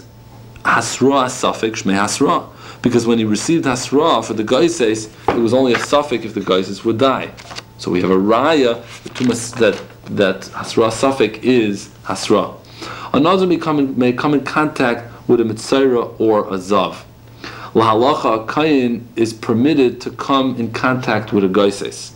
hasra 0.63 1.29
suffix 1.29 1.83
shmei 1.83 1.97
hasra 1.97 2.49
because 2.81 3.07
when 3.07 3.17
he 3.17 3.25
received 3.25 3.65
hasra 3.65 4.23
for 4.23 4.33
the 4.33 4.43
geisis, 4.43 5.11
it 5.29 5.39
was 5.39 5.53
only 5.53 5.73
a 5.73 5.79
suffix 5.79 6.25
if 6.25 6.33
the 6.33 6.41
geisis 6.41 6.85
would 6.85 6.97
die. 6.97 7.31
So 7.79 7.91
we 7.91 8.01
have 8.01 8.11
a 8.11 8.17
raya 8.17 8.81
that 9.57 9.81
that 10.15 10.41
hasra 10.41 10.91
suffix 10.91 11.39
is 11.39 11.89
hasra. 12.03 12.55
Another 13.13 13.47
may 13.47 13.57
come 13.57 13.79
in, 13.79 13.97
may 13.97 14.13
come 14.13 14.33
in 14.33 14.43
contact 14.43 15.11
with 15.27 15.41
a 15.41 15.43
mitzayra 15.43 16.19
or 16.19 16.41
a 16.47 16.57
zav. 16.57 17.03
Lahalacha, 17.73 18.43
a 18.43 18.45
kayin 18.45 19.03
is 19.15 19.33
permitted 19.33 19.99
to 20.01 20.11
come 20.11 20.55
in 20.55 20.71
contact 20.71 21.33
with 21.33 21.43
a 21.43 21.47
geises. 21.47 22.13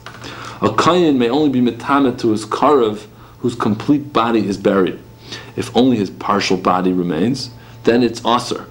A 0.62 0.70
kayin 0.70 1.18
may 1.18 1.30
only 1.30 1.50
be 1.50 1.62
metamet 1.62 2.20
to 2.20 2.32
his 2.32 2.46
karav, 2.46 3.08
whose 3.40 3.56
complete 3.56 4.14
body 4.14 4.48
is 4.48 4.58
buried. 4.58 5.00
If 5.56 5.76
only 5.76 5.98
his 5.98 6.10
partial 6.10 6.58
body 6.58 6.94
remains, 6.94 7.52
then 7.84 8.04
it's 8.04 8.24
aser. 8.26 8.68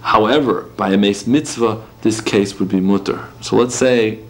However, 0.00 0.62
by 0.76 0.90
a 0.90 0.98
mace 0.98 1.26
mitzvah, 1.26 1.82
this 2.02 2.20
case 2.20 2.58
would 2.58 2.68
be 2.68 2.80
mutter. 2.80 3.26
So 3.40 3.56
let's 3.56 3.74
say 3.74 4.20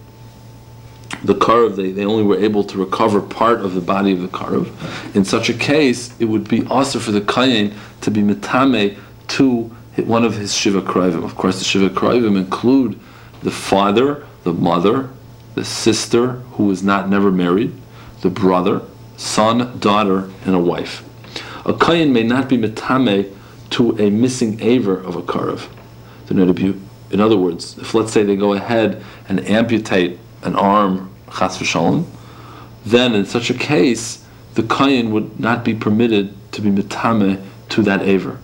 the 1.24 1.34
karav, 1.34 1.76
they, 1.76 1.90
they 1.90 2.04
only 2.04 2.22
were 2.22 2.38
able 2.38 2.64
to 2.64 2.78
recover 2.78 3.20
part 3.20 3.60
of 3.60 3.74
the 3.74 3.80
body 3.80 4.12
of 4.12 4.20
the 4.20 4.28
karav. 4.28 4.70
In 5.16 5.24
such 5.24 5.48
a 5.48 5.54
case, 5.54 6.14
it 6.20 6.26
would 6.26 6.48
be 6.48 6.66
also 6.66 6.98
for 6.98 7.12
the 7.12 7.20
kayin 7.20 7.74
to 8.02 8.10
be 8.10 8.20
metame 8.20 8.98
to 9.28 9.62
one 9.96 10.24
of 10.24 10.36
his 10.36 10.54
shiva 10.54 10.82
krivim. 10.82 11.24
Of 11.24 11.36
course, 11.36 11.58
the 11.58 11.64
shiva 11.64 11.88
krivim 11.88 12.36
include 12.36 12.98
the 13.42 13.50
father, 13.50 14.26
the 14.42 14.52
mother, 14.52 15.10
the 15.54 15.64
sister 15.64 16.32
who 16.52 16.70
is 16.70 16.82
not 16.82 17.08
never 17.08 17.30
married, 17.30 17.72
the 18.20 18.30
brother, 18.30 18.82
son, 19.16 19.78
daughter, 19.78 20.30
and 20.44 20.54
a 20.54 20.58
wife. 20.58 21.04
A 21.66 21.72
kayin 21.72 22.10
may 22.12 22.22
not 22.22 22.48
be 22.48 22.58
metame 22.58 23.32
to 23.70 23.98
a 23.98 24.10
missing 24.10 24.60
aver 24.60 24.98
of 24.98 25.16
a 25.16 25.22
karav. 25.22 25.66
In 26.30 27.20
other 27.20 27.36
words, 27.36 27.78
if 27.78 27.94
let's 27.94 28.12
say 28.12 28.22
they 28.22 28.36
go 28.36 28.52
ahead 28.52 29.02
and 29.28 29.40
amputate 29.46 30.18
an 30.42 30.56
arm, 30.56 31.10
chas 31.26 31.58
v'shalom, 31.58 32.06
then 32.84 33.14
in 33.14 33.24
such 33.24 33.48
a 33.50 33.54
case, 33.54 34.24
the 34.54 34.62
kayin 34.62 35.10
would 35.10 35.40
not 35.40 35.64
be 35.64 35.74
permitted 35.74 36.34
to 36.52 36.60
be 36.60 36.70
metame 36.70 37.42
to 37.70 37.82
that 37.82 38.02
aver. 38.02 38.38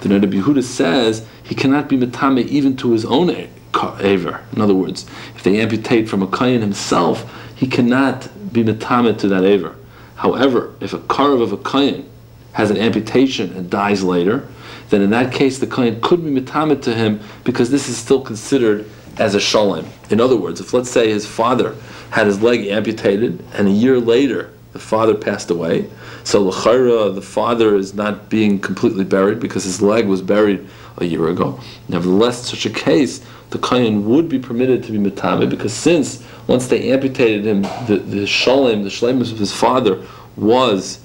The 0.00 0.08
Noda 0.08 0.30
B'Yehuda 0.30 0.62
says 0.62 1.26
he 1.42 1.54
cannot 1.54 1.88
be 1.88 1.96
metame 1.96 2.46
even 2.46 2.76
to 2.78 2.92
his 2.92 3.04
own 3.04 3.30
aver. 3.30 4.40
In 4.52 4.60
other 4.60 4.74
words, 4.74 5.06
if 5.34 5.42
they 5.42 5.60
amputate 5.60 6.08
from 6.08 6.22
a 6.22 6.26
kayin 6.26 6.60
himself, 6.60 7.24
he 7.54 7.66
cannot 7.66 8.28
be 8.52 8.62
metame 8.62 9.18
to 9.18 9.28
that 9.28 9.44
aver. 9.44 9.76
However, 10.16 10.72
if 10.80 10.92
a 10.92 10.98
karav 10.98 11.42
of 11.42 11.52
a 11.52 11.56
kayin 11.58 12.04
has 12.56 12.70
an 12.70 12.78
amputation 12.78 13.54
and 13.54 13.68
dies 13.68 14.02
later, 14.02 14.48
then 14.88 15.02
in 15.02 15.10
that 15.10 15.30
case 15.30 15.58
the 15.58 15.66
kayin 15.66 16.00
could 16.00 16.24
be 16.24 16.30
metame 16.30 16.80
to 16.80 16.94
him 16.94 17.20
because 17.44 17.70
this 17.70 17.86
is 17.86 17.98
still 17.98 18.22
considered 18.22 18.88
as 19.18 19.34
a 19.34 19.40
shalom. 19.40 19.86
In 20.08 20.22
other 20.22 20.38
words, 20.38 20.58
if 20.58 20.72
let's 20.72 20.88
say 20.88 21.10
his 21.10 21.26
father 21.26 21.76
had 22.08 22.26
his 22.26 22.40
leg 22.40 22.66
amputated 22.66 23.44
and 23.52 23.68
a 23.68 23.70
year 23.70 24.00
later 24.00 24.50
the 24.72 24.78
father 24.78 25.14
passed 25.14 25.50
away, 25.50 25.90
so 26.24 26.40
l'chayra 26.40 27.14
the 27.14 27.20
father 27.20 27.76
is 27.76 27.92
not 27.92 28.30
being 28.30 28.58
completely 28.58 29.04
buried 29.04 29.38
because 29.38 29.64
his 29.64 29.82
leg 29.82 30.06
was 30.06 30.22
buried 30.22 30.66
a 30.96 31.04
year 31.04 31.28
ago. 31.28 31.60
Nevertheless, 31.90 32.48
such 32.48 32.64
a 32.64 32.70
case, 32.70 33.22
the 33.50 33.58
kayan 33.58 34.06
would 34.06 34.30
be 34.30 34.38
permitted 34.38 34.82
to 34.84 34.92
be 34.92 34.98
metame 34.98 35.50
because 35.50 35.74
since 35.74 36.24
once 36.46 36.68
they 36.68 36.90
amputated 36.90 37.44
him, 37.44 37.62
the 37.86 38.02
the 38.06 38.26
shalom, 38.26 38.82
the 38.82 38.88
shlemus 38.88 39.30
of 39.30 39.38
his 39.38 39.52
father 39.52 40.02
was 40.36 41.00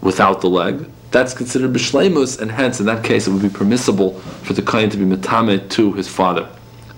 without 0.00 0.40
the 0.40 0.48
leg 0.48 0.86
that's 1.10 1.32
considered 1.32 1.72
bishleimus, 1.72 2.38
and 2.40 2.50
hence 2.50 2.80
in 2.80 2.86
that 2.86 3.02
case 3.02 3.26
it 3.26 3.30
would 3.30 3.42
be 3.42 3.48
permissible 3.48 4.18
for 4.42 4.52
the 4.52 4.62
kain 4.62 4.90
to 4.90 4.96
be 4.96 5.04
metame 5.04 5.68
to 5.70 5.92
his 5.94 6.06
father. 6.06 6.48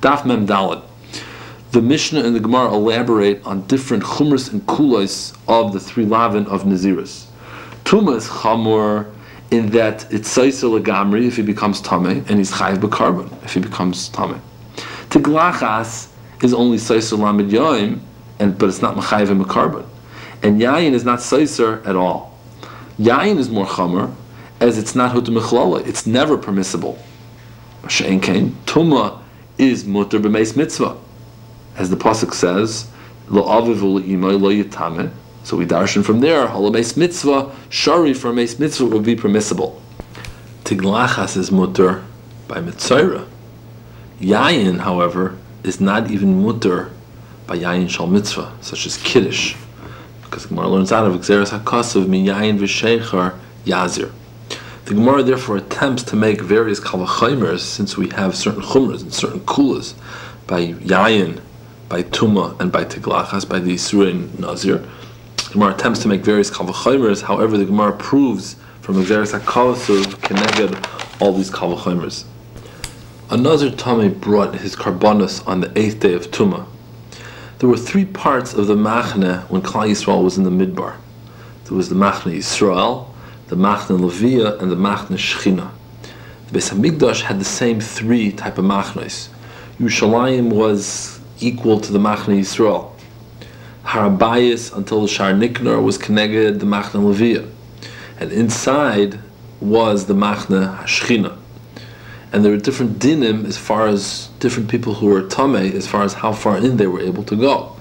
Daf 0.01 0.25
mem 0.25 0.47
dalad. 0.47 0.83
The 1.71 1.81
Mishnah 1.81 2.25
and 2.25 2.35
the 2.35 2.41
Gemara 2.41 2.73
elaborate 2.75 3.45
on 3.47 3.63
different 3.69 4.03
chumras 4.03 4.53
and 4.53 4.63
kulos 4.63 5.37
of 5.47 5.73
the 5.73 5.79
three 5.79 6.05
lavin 6.05 6.47
of 6.47 6.65
Naziris. 6.65 7.27
Tuma 7.85 8.17
is 8.17 8.27
chamor 8.27 9.09
in 9.53 9.71
that 9.71 10.13
it's 10.13 10.37
saisel 10.37 10.81
legamri 10.81 11.29
if 11.29 11.37
he 11.37 11.43
becomes 11.43 11.81
tame, 11.81 12.25
and 12.29 12.31
he's 12.31 12.51
chayiv 12.51 12.79
bekarbon 12.79 13.31
if 13.45 13.55
he 13.55 13.61
becomes 13.61 14.09
tame. 14.09 14.43
Tiglachas 15.11 16.09
is 16.43 16.53
only 16.53 16.79
saisel 16.79 17.19
lamid 17.19 17.51
yoim, 17.51 18.01
and 18.41 18.59
but 18.59 18.69
it's 18.69 18.83
not 18.83 18.97
machayiv 18.97 19.31
and 19.31 19.45
bekarbon. 19.45 19.87
And 20.43 20.61
yayin 20.61 20.93
is 20.93 21.05
not 21.05 21.21
saiser 21.21 21.87
at 21.87 21.95
all. 21.95 22.30
Yain 23.01 23.39
is 23.39 23.49
more 23.49 23.65
chamer, 23.65 24.15
as 24.61 24.77
it's 24.77 24.95
not 24.95 25.15
hutu 25.15 25.87
It's 25.87 26.07
never 26.07 26.37
permissible. 26.37 27.03
Shein 27.85 28.23
kain 28.23 28.59
tuma 28.67 29.23
is 29.57 29.87
mutter 29.87 30.21
b'meis 30.21 30.55
mitzvah, 30.55 30.99
as 31.77 31.89
the 31.89 31.97
pasuk 31.97 32.35
says, 32.35 32.91
lo 33.29 33.45
aviv 33.45 33.81
lo. 33.81 35.11
So 35.45 35.57
we 35.57 35.65
darshan 35.65 36.05
from 36.05 36.21
there, 36.21 36.47
halameis 36.49 36.99
mitzvah, 36.99 37.51
shari 37.71 38.13
for 38.13 38.35
meis 38.35 38.59
mitzvah 38.59 38.85
would 38.85 39.05
be 39.05 39.17
permissible. 39.17 39.81
Tiglachas 40.65 41.39
is 41.39 41.51
mutter 41.51 42.05
by 42.49 42.61
mitzvah. 42.61 43.27
Yayin, 44.21 44.81
however, 44.81 45.39
is 45.65 45.81
not 45.81 46.11
even 46.11 46.43
mutter 46.43 46.91
by 47.47 47.57
yayin 47.57 47.89
shal 47.89 48.07
mitzvah, 48.07 48.53
such 48.61 48.85
as 48.85 48.99
kiddush 48.99 49.57
because 50.31 50.45
the 50.45 50.51
Gemara 50.51 50.69
learns 50.69 50.93
out 50.93 51.07
of 51.09 51.15
Xeris 51.15 51.51
HaKasav 51.59 52.07
Miyayin 52.07 52.57
V'Sheichar 52.57 53.37
Yazir. 53.65 54.13
The 54.85 54.95
Gemara 54.95 55.25
therefore 55.25 55.57
attempts 55.57 56.05
to 56.05 56.17
make 56.17 56.41
various 56.41 56.79
kalachimers, 56.79 57.59
since 57.59 57.97
we 57.97 58.09
have 58.11 58.37
certain 58.37 58.63
chumras 58.63 59.03
and 59.03 59.13
certain 59.13 59.41
kulas, 59.41 59.95
by 60.47 60.69
yayin, 60.75 61.41
by 61.89 62.05
tuma, 62.05 62.59
and 62.61 62.71
by 62.71 62.85
tiglachas, 62.85 63.49
by 63.49 63.59
the 63.59 63.75
Yisra 63.75 64.39
Nazir. 64.39 64.79
The 65.37 65.51
Gemara 65.53 65.75
attempts 65.75 65.99
to 66.03 66.09
make 66.09 66.21
various 66.21 66.49
kalachimers, 66.49 67.23
however 67.23 67.59
the 67.59 67.65
Gemara 67.65 67.97
proves 67.97 68.55
from 68.83 69.03
Xeris 69.05 69.37
HaKasav 69.37 70.05
Keneged 70.21 71.21
all 71.21 71.33
these 71.33 71.51
kalachimers. 71.51 72.25
Another 73.31 73.71
Tame 73.71 74.15
brought 74.15 74.55
his 74.55 74.77
karbonos 74.77 75.47
on 75.47 75.61
the 75.61 75.77
eighth 75.77 75.99
day 75.99 76.15
of 76.15 76.31
Tuma, 76.31 76.67
there 77.61 77.69
were 77.69 77.77
three 77.77 78.07
parts 78.07 78.55
of 78.55 78.67
the 78.69 78.75
Machne 78.75 79.43
when 79.51 79.61
Klal 79.61 79.91
Yisrael 79.91 80.25
was 80.25 80.39
in 80.39 80.45
the 80.45 80.51
Midbar. 80.51 80.97
There 81.67 81.77
was 81.77 81.91
the 81.91 81.95
Machne 81.95 82.35
Yisrael, 82.35 83.07
the 83.49 83.57
Machne 83.57 83.99
Levia, 83.99 84.59
and 84.63 84.73
the 84.73 84.77
Machne 84.77 85.19
Shechina. 85.19 85.71
The 86.49 86.59
Beis 86.59 86.73
Hamikdash 86.73 87.21
had 87.21 87.39
the 87.39 87.45
same 87.45 87.79
three 87.79 88.33
type 88.33 88.57
of 88.57 88.65
Machnes. 88.65 89.29
Yerushalayim 89.79 90.51
was 90.51 91.21
equal 91.41 91.79
to 91.81 91.93
the 91.93 91.99
Machne 91.99 92.41
Yisrael. 92.41 92.93
Har 93.83 94.09
HaBayis 94.09 94.75
until 94.75 95.03
the 95.03 95.09
Shar 95.09 95.33
Nikanor 95.33 95.83
was 95.83 95.99
connected 95.99 96.55
to 96.55 96.59
the 96.61 96.67
Machne 96.67 97.03
Levia, 97.03 97.47
and 98.19 98.33
inside 98.33 99.19
was 99.61 100.07
the 100.07 100.15
Machne 100.15 100.79
Hashchina. 100.79 101.40
And 102.33 102.45
there 102.45 102.53
are 102.53 102.57
different 102.57 102.99
dinim 102.99 103.45
as 103.45 103.57
far 103.57 103.89
as 103.89 104.29
different 104.39 104.69
people 104.69 104.95
who 104.95 105.07
were 105.07 105.23
tamei, 105.23 105.73
as 105.75 105.87
far 105.87 106.05
as 106.05 106.15
how 106.15 106.33
far 106.33 106.59
in 106.59 106.77
they 106.77 106.87
were 106.87 107.01
able 107.01 107.25
to 107.25 107.37
go. 107.37 107.77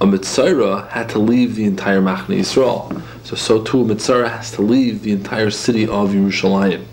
A 0.00 0.06
mitzvah 0.06 0.88
had 0.90 1.08
to 1.10 1.18
leave 1.18 1.56
the 1.56 1.64
entire 1.64 2.00
Machne 2.00 2.38
Yisrael. 2.38 3.02
So, 3.24 3.36
so 3.36 3.62
too 3.62 3.90
a 3.90 4.28
has 4.28 4.50
to 4.52 4.62
leave 4.62 5.02
the 5.02 5.12
entire 5.12 5.50
city 5.50 5.84
of 5.84 6.10
Yerushalayim. 6.10 6.84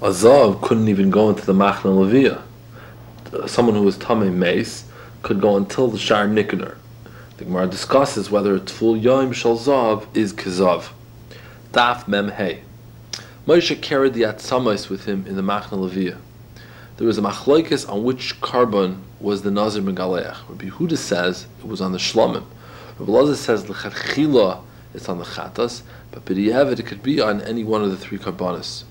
A 0.00 0.08
zav 0.08 0.60
couldn't 0.62 0.88
even 0.88 1.10
go 1.10 1.30
into 1.30 1.46
the 1.46 1.52
Machne 1.52 1.82
Leviyah. 1.82 3.48
Someone 3.48 3.76
who 3.76 3.82
was 3.82 3.96
tamei 3.96 4.32
mace 4.32 4.84
could 5.22 5.40
go 5.40 5.56
until 5.56 5.88
the 5.88 5.98
Shar 5.98 6.26
Nikanor. 6.26 6.76
The 7.36 7.44
Gemara 7.44 7.66
discusses 7.66 8.30
whether 8.30 8.58
Tful 8.58 9.02
Yom 9.02 9.32
Shal 9.32 9.56
Zav 9.56 10.06
is 10.14 10.32
Kizav. 10.32 10.90
Daf 11.72 12.06
Mem 12.06 12.30
Hey. 12.30 12.62
Moshe 13.44 13.82
carried 13.82 14.14
the 14.14 14.22
Atzamais 14.22 14.88
with 14.88 15.06
him 15.06 15.26
in 15.26 15.34
the 15.34 15.42
Machna 15.42 15.70
Leviyah. 15.70 16.16
There 16.96 17.08
was 17.08 17.18
a 17.18 17.22
machlokes 17.22 17.88
on 17.88 18.04
which 18.04 18.40
carbon 18.40 19.02
was 19.18 19.42
the 19.42 19.50
Nazir 19.50 19.82
Megaleach. 19.82 20.48
Rabbi 20.48 20.68
Huda 20.68 20.96
says 20.96 21.48
it 21.58 21.66
was 21.66 21.80
on 21.80 21.90
the 21.90 21.98
Shlomim. 21.98 22.44
Rabbi 23.00 23.10
Lazar 23.10 23.34
says 23.34 23.64
the 23.64 23.74
Chila 23.74 24.62
it's 24.94 25.08
on 25.08 25.18
the 25.18 25.24
Chatas, 25.24 25.82
but 26.12 26.24
B'diavad 26.24 26.78
it 26.78 26.86
could 26.86 27.02
be 27.02 27.20
on 27.20 27.40
any 27.40 27.64
one 27.64 27.82
of 27.82 27.90
the 27.90 27.96
three 27.96 28.16
carbonis. 28.16 28.84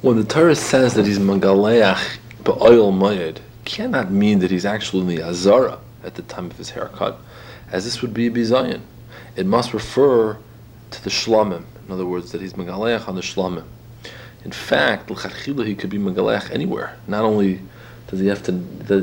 When 0.00 0.16
the 0.16 0.24
Torah 0.24 0.56
says 0.56 0.94
that 0.94 1.04
he's 1.04 1.18
Megaleach 1.18 2.16
Ba'oil 2.44 2.96
Mayed, 2.96 3.40
cannot 3.66 4.10
mean 4.10 4.38
that 4.38 4.50
he's 4.50 4.64
actually 4.64 5.02
in 5.02 5.08
the 5.08 5.22
Azara 5.22 5.78
at 6.02 6.14
the 6.14 6.22
time 6.22 6.46
of 6.46 6.56
his 6.56 6.70
haircut, 6.70 7.20
as 7.70 7.84
this 7.84 8.00
would 8.00 8.14
be 8.14 8.30
a. 8.30 8.80
It 9.36 9.44
must 9.44 9.74
refer 9.74 10.38
to 10.92 11.04
the 11.04 11.10
Shlomim. 11.10 11.64
In 11.86 11.92
other 11.92 12.06
words, 12.06 12.32
that 12.32 12.40
he's 12.40 12.54
Megaleach 12.54 13.08
on 13.08 13.14
the 13.14 13.20
Shlomim. 13.20 13.64
In 14.44 14.50
fact, 14.50 15.08
he 15.08 15.74
could 15.74 15.90
be 15.90 15.98
Megaleach 15.98 16.50
anywhere. 16.50 16.96
Not 17.06 17.24
only 17.24 17.60
does 18.08 18.20
he 18.20 18.26
have 18.26 18.42
to, 18.44 18.52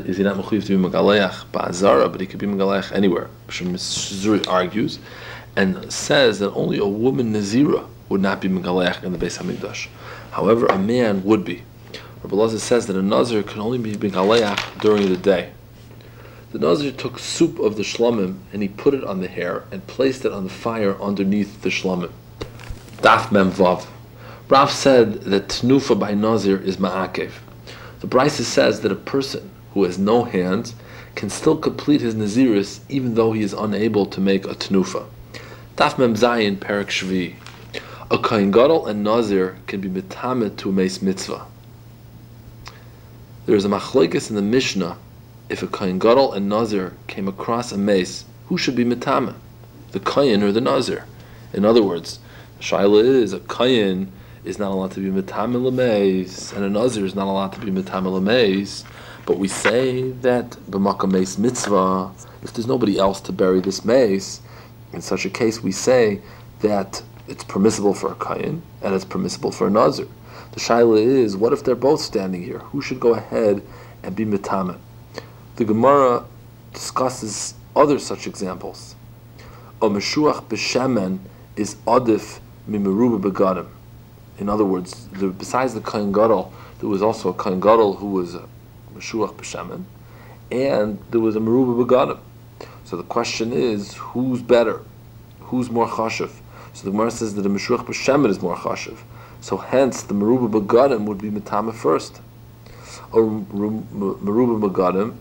is 0.06 0.18
he 0.18 0.22
not 0.22 0.36
mechuyev 0.36 0.66
to 0.66 0.78
be 0.78 0.88
Megaleach 0.88 1.46
ba'azara, 1.52 2.10
but 2.10 2.20
he 2.20 2.26
could 2.26 2.38
be 2.38 2.46
Megaleach 2.46 2.92
anywhere. 2.92 3.28
Shemizuri 3.48 4.46
argues 4.46 4.98
and 5.56 5.92
says 5.92 6.38
that 6.38 6.52
only 6.52 6.78
a 6.78 6.86
woman 6.86 7.32
Nazira 7.32 7.86
would 8.08 8.20
not 8.20 8.40
be 8.40 8.48
Megaleach 8.48 9.02
in 9.02 9.12
the 9.12 9.18
Beis 9.18 9.38
Hamikdash. 9.38 9.88
However, 10.30 10.66
a 10.66 10.78
man 10.78 11.24
would 11.24 11.44
be. 11.44 11.62
Rabbi 12.22 12.36
Lazar 12.36 12.58
says 12.58 12.86
that 12.86 12.96
a 12.96 13.02
Nazir 13.02 13.42
can 13.42 13.60
only 13.60 13.78
be 13.78 13.96
Megaleach 13.96 14.80
during 14.80 15.08
the 15.08 15.16
day. 15.16 15.52
The 16.52 16.58
Nazir 16.58 16.92
took 16.92 17.18
soup 17.18 17.58
of 17.58 17.76
the 17.76 17.82
shlamim 17.82 18.40
and 18.52 18.60
he 18.62 18.68
put 18.68 18.92
it 18.92 19.04
on 19.04 19.20
the 19.20 19.28
hair 19.28 19.64
and 19.70 19.86
placed 19.86 20.24
it 20.24 20.32
on 20.32 20.44
the 20.44 20.50
fire 20.50 21.00
underneath 21.00 21.62
the 21.62 21.68
shlomim. 21.68 22.12
Daf 23.02 23.32
Mem 23.32 23.50
Vav. 23.50 23.86
Rav 24.50 24.70
said 24.70 25.22
that 25.22 25.48
Tnufa 25.48 25.98
by 25.98 26.12
Nazir 26.12 26.58
is 26.58 26.76
Ma'akev. 26.76 27.30
The 28.00 28.06
Brisa 28.06 28.42
says 28.42 28.82
that 28.82 28.92
a 28.92 28.96
person 28.96 29.50
who 29.72 29.84
has 29.84 29.98
no 29.98 30.24
hands 30.24 30.74
can 31.14 31.30
still 31.30 31.56
complete 31.56 32.02
his 32.02 32.14
Naziris 32.14 32.80
even 32.90 33.14
though 33.14 33.32
he 33.32 33.40
is 33.40 33.54
unable 33.54 34.04
to 34.04 34.20
make 34.20 34.44
a 34.44 34.54
Tnufa. 34.54 35.06
Daf 35.76 35.96
Mem 35.96 36.14
Zayin 36.14 36.60
Perak 36.60 36.88
Shvi. 36.88 37.36
A 38.10 38.18
Kain 38.18 38.50
Gadol 38.50 38.84
and 38.84 39.02
Nazir 39.02 39.56
can 39.66 39.80
be 39.80 39.88
mitamet 39.88 40.58
to 40.58 40.68
a 40.68 40.72
mace 40.72 41.00
mitzvah. 41.00 41.46
There 43.46 43.56
is 43.56 43.64
a 43.64 43.68
machlekes 43.68 44.28
in 44.28 44.36
the 44.36 44.42
Mishnah 44.42 44.98
if 45.48 45.62
a 45.62 45.66
Kain 45.66 45.98
Gadol 45.98 46.34
and 46.34 46.50
Nazir 46.50 46.92
came 47.06 47.28
across 47.28 47.72
a 47.72 47.78
mace, 47.78 48.26
who 48.48 48.58
should 48.58 48.76
be 48.76 48.84
mitamet? 48.84 49.36
The 49.92 50.00
Kain 50.00 50.42
or 50.42 50.52
the 50.52 50.60
Nazir? 50.60 51.06
In 51.54 51.64
other 51.64 51.82
words, 51.82 52.18
Shaila 52.60 53.02
is 53.02 53.32
a 53.32 53.40
Kayin 53.40 54.08
is 54.44 54.58
not 54.58 54.70
allowed 54.70 54.90
to 54.92 55.00
be 55.00 55.08
lemeis, 55.08 56.54
and 56.54 56.62
a 56.62 56.68
nazir 56.68 57.06
is 57.06 57.14
not 57.14 57.26
allowed 57.26 57.54
to 57.54 57.60
be 57.60 57.70
lemeis. 57.70 58.84
But 59.24 59.38
we 59.38 59.48
say 59.48 60.10
that 60.10 60.50
b'makam 60.70 61.38
mitzvah, 61.38 62.12
if 62.42 62.52
there's 62.52 62.66
nobody 62.66 62.98
else 62.98 63.22
to 63.22 63.32
bury 63.32 63.60
this 63.60 63.82
mace, 63.82 64.42
in 64.92 65.00
such 65.00 65.24
a 65.24 65.30
case 65.30 65.62
we 65.62 65.72
say 65.72 66.20
that 66.60 67.02
it's 67.28 67.44
permissible 67.44 67.94
for 67.94 68.12
a 68.12 68.14
kayin 68.14 68.60
and 68.82 68.94
it's 68.94 69.06
permissible 69.06 69.52
for 69.52 69.66
a 69.66 69.70
nazir. 69.70 70.08
The 70.52 70.60
shaila 70.60 71.00
is, 71.00 71.38
what 71.38 71.54
if 71.54 71.64
they're 71.64 71.74
both 71.74 72.02
standing 72.02 72.42
here? 72.42 72.58
Who 72.58 72.82
should 72.82 73.00
go 73.00 73.14
ahead 73.14 73.62
and 74.02 74.14
be 74.14 74.26
metame? 74.26 74.78
The 75.56 75.64
Gemara 75.64 76.26
discusses 76.74 77.54
other 77.74 77.98
such 77.98 78.26
examples. 78.26 78.96
A 79.80 79.88
meshuach 79.88 80.46
b'shemen 80.48 81.20
is 81.56 81.76
adif 81.86 82.40
begadim. 82.78 83.66
In 84.38 84.48
other 84.48 84.64
words, 84.64 85.06
the, 85.12 85.28
besides 85.28 85.74
the 85.74 85.80
Kohen 85.80 86.12
Gadol, 86.12 86.52
there 86.78 86.88
was 86.88 87.02
also 87.02 87.28
a 87.28 87.34
Kohen 87.34 87.60
Gadol 87.60 87.96
who 87.96 88.06
was 88.06 88.34
a 88.34 88.48
Meshuach 88.94 89.34
B'Shemen, 89.34 89.84
and 90.50 90.98
there 91.10 91.20
was 91.20 91.36
a 91.36 91.40
Meruba 91.40 91.84
Begadim. 91.84 92.18
So 92.84 92.96
the 92.96 93.02
question 93.02 93.52
is, 93.52 93.94
who's 93.94 94.42
better? 94.42 94.80
Who's 95.40 95.70
more 95.70 95.86
chashiv? 95.86 96.30
So 96.72 96.84
the 96.84 96.90
Gemara 96.90 97.10
says 97.10 97.34
that 97.34 97.42
the 97.42 97.48
Meshuach 97.48 97.84
B'Shemen 97.84 98.30
is 98.30 98.40
more 98.40 98.56
chashiv. 98.56 98.98
So 99.40 99.56
hence, 99.56 100.02
the 100.02 100.14
Meruba 100.14 100.50
Begadim 100.50 101.04
would 101.04 101.18
be 101.18 101.30
Metame 101.30 101.74
first. 101.74 102.20
Or 103.12 103.22
Meruba 103.22 104.70
Begadim 104.70 105.16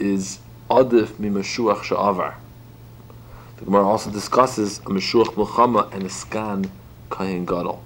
is 0.00 0.40
Adif 0.68 1.18
mi 1.18 1.28
Meshuach 1.28 1.82
Sha'avar. 1.82 2.34
The 3.58 3.66
Gemara 3.66 3.86
also 3.86 4.10
discusses 4.10 4.78
a 4.78 4.82
Meshuach 4.82 5.34
Mulchama 5.34 5.92
and 5.92 6.02
a 6.02 6.08
Skan 6.08 6.68
Kohen 7.10 7.44
Gadol. 7.44 7.82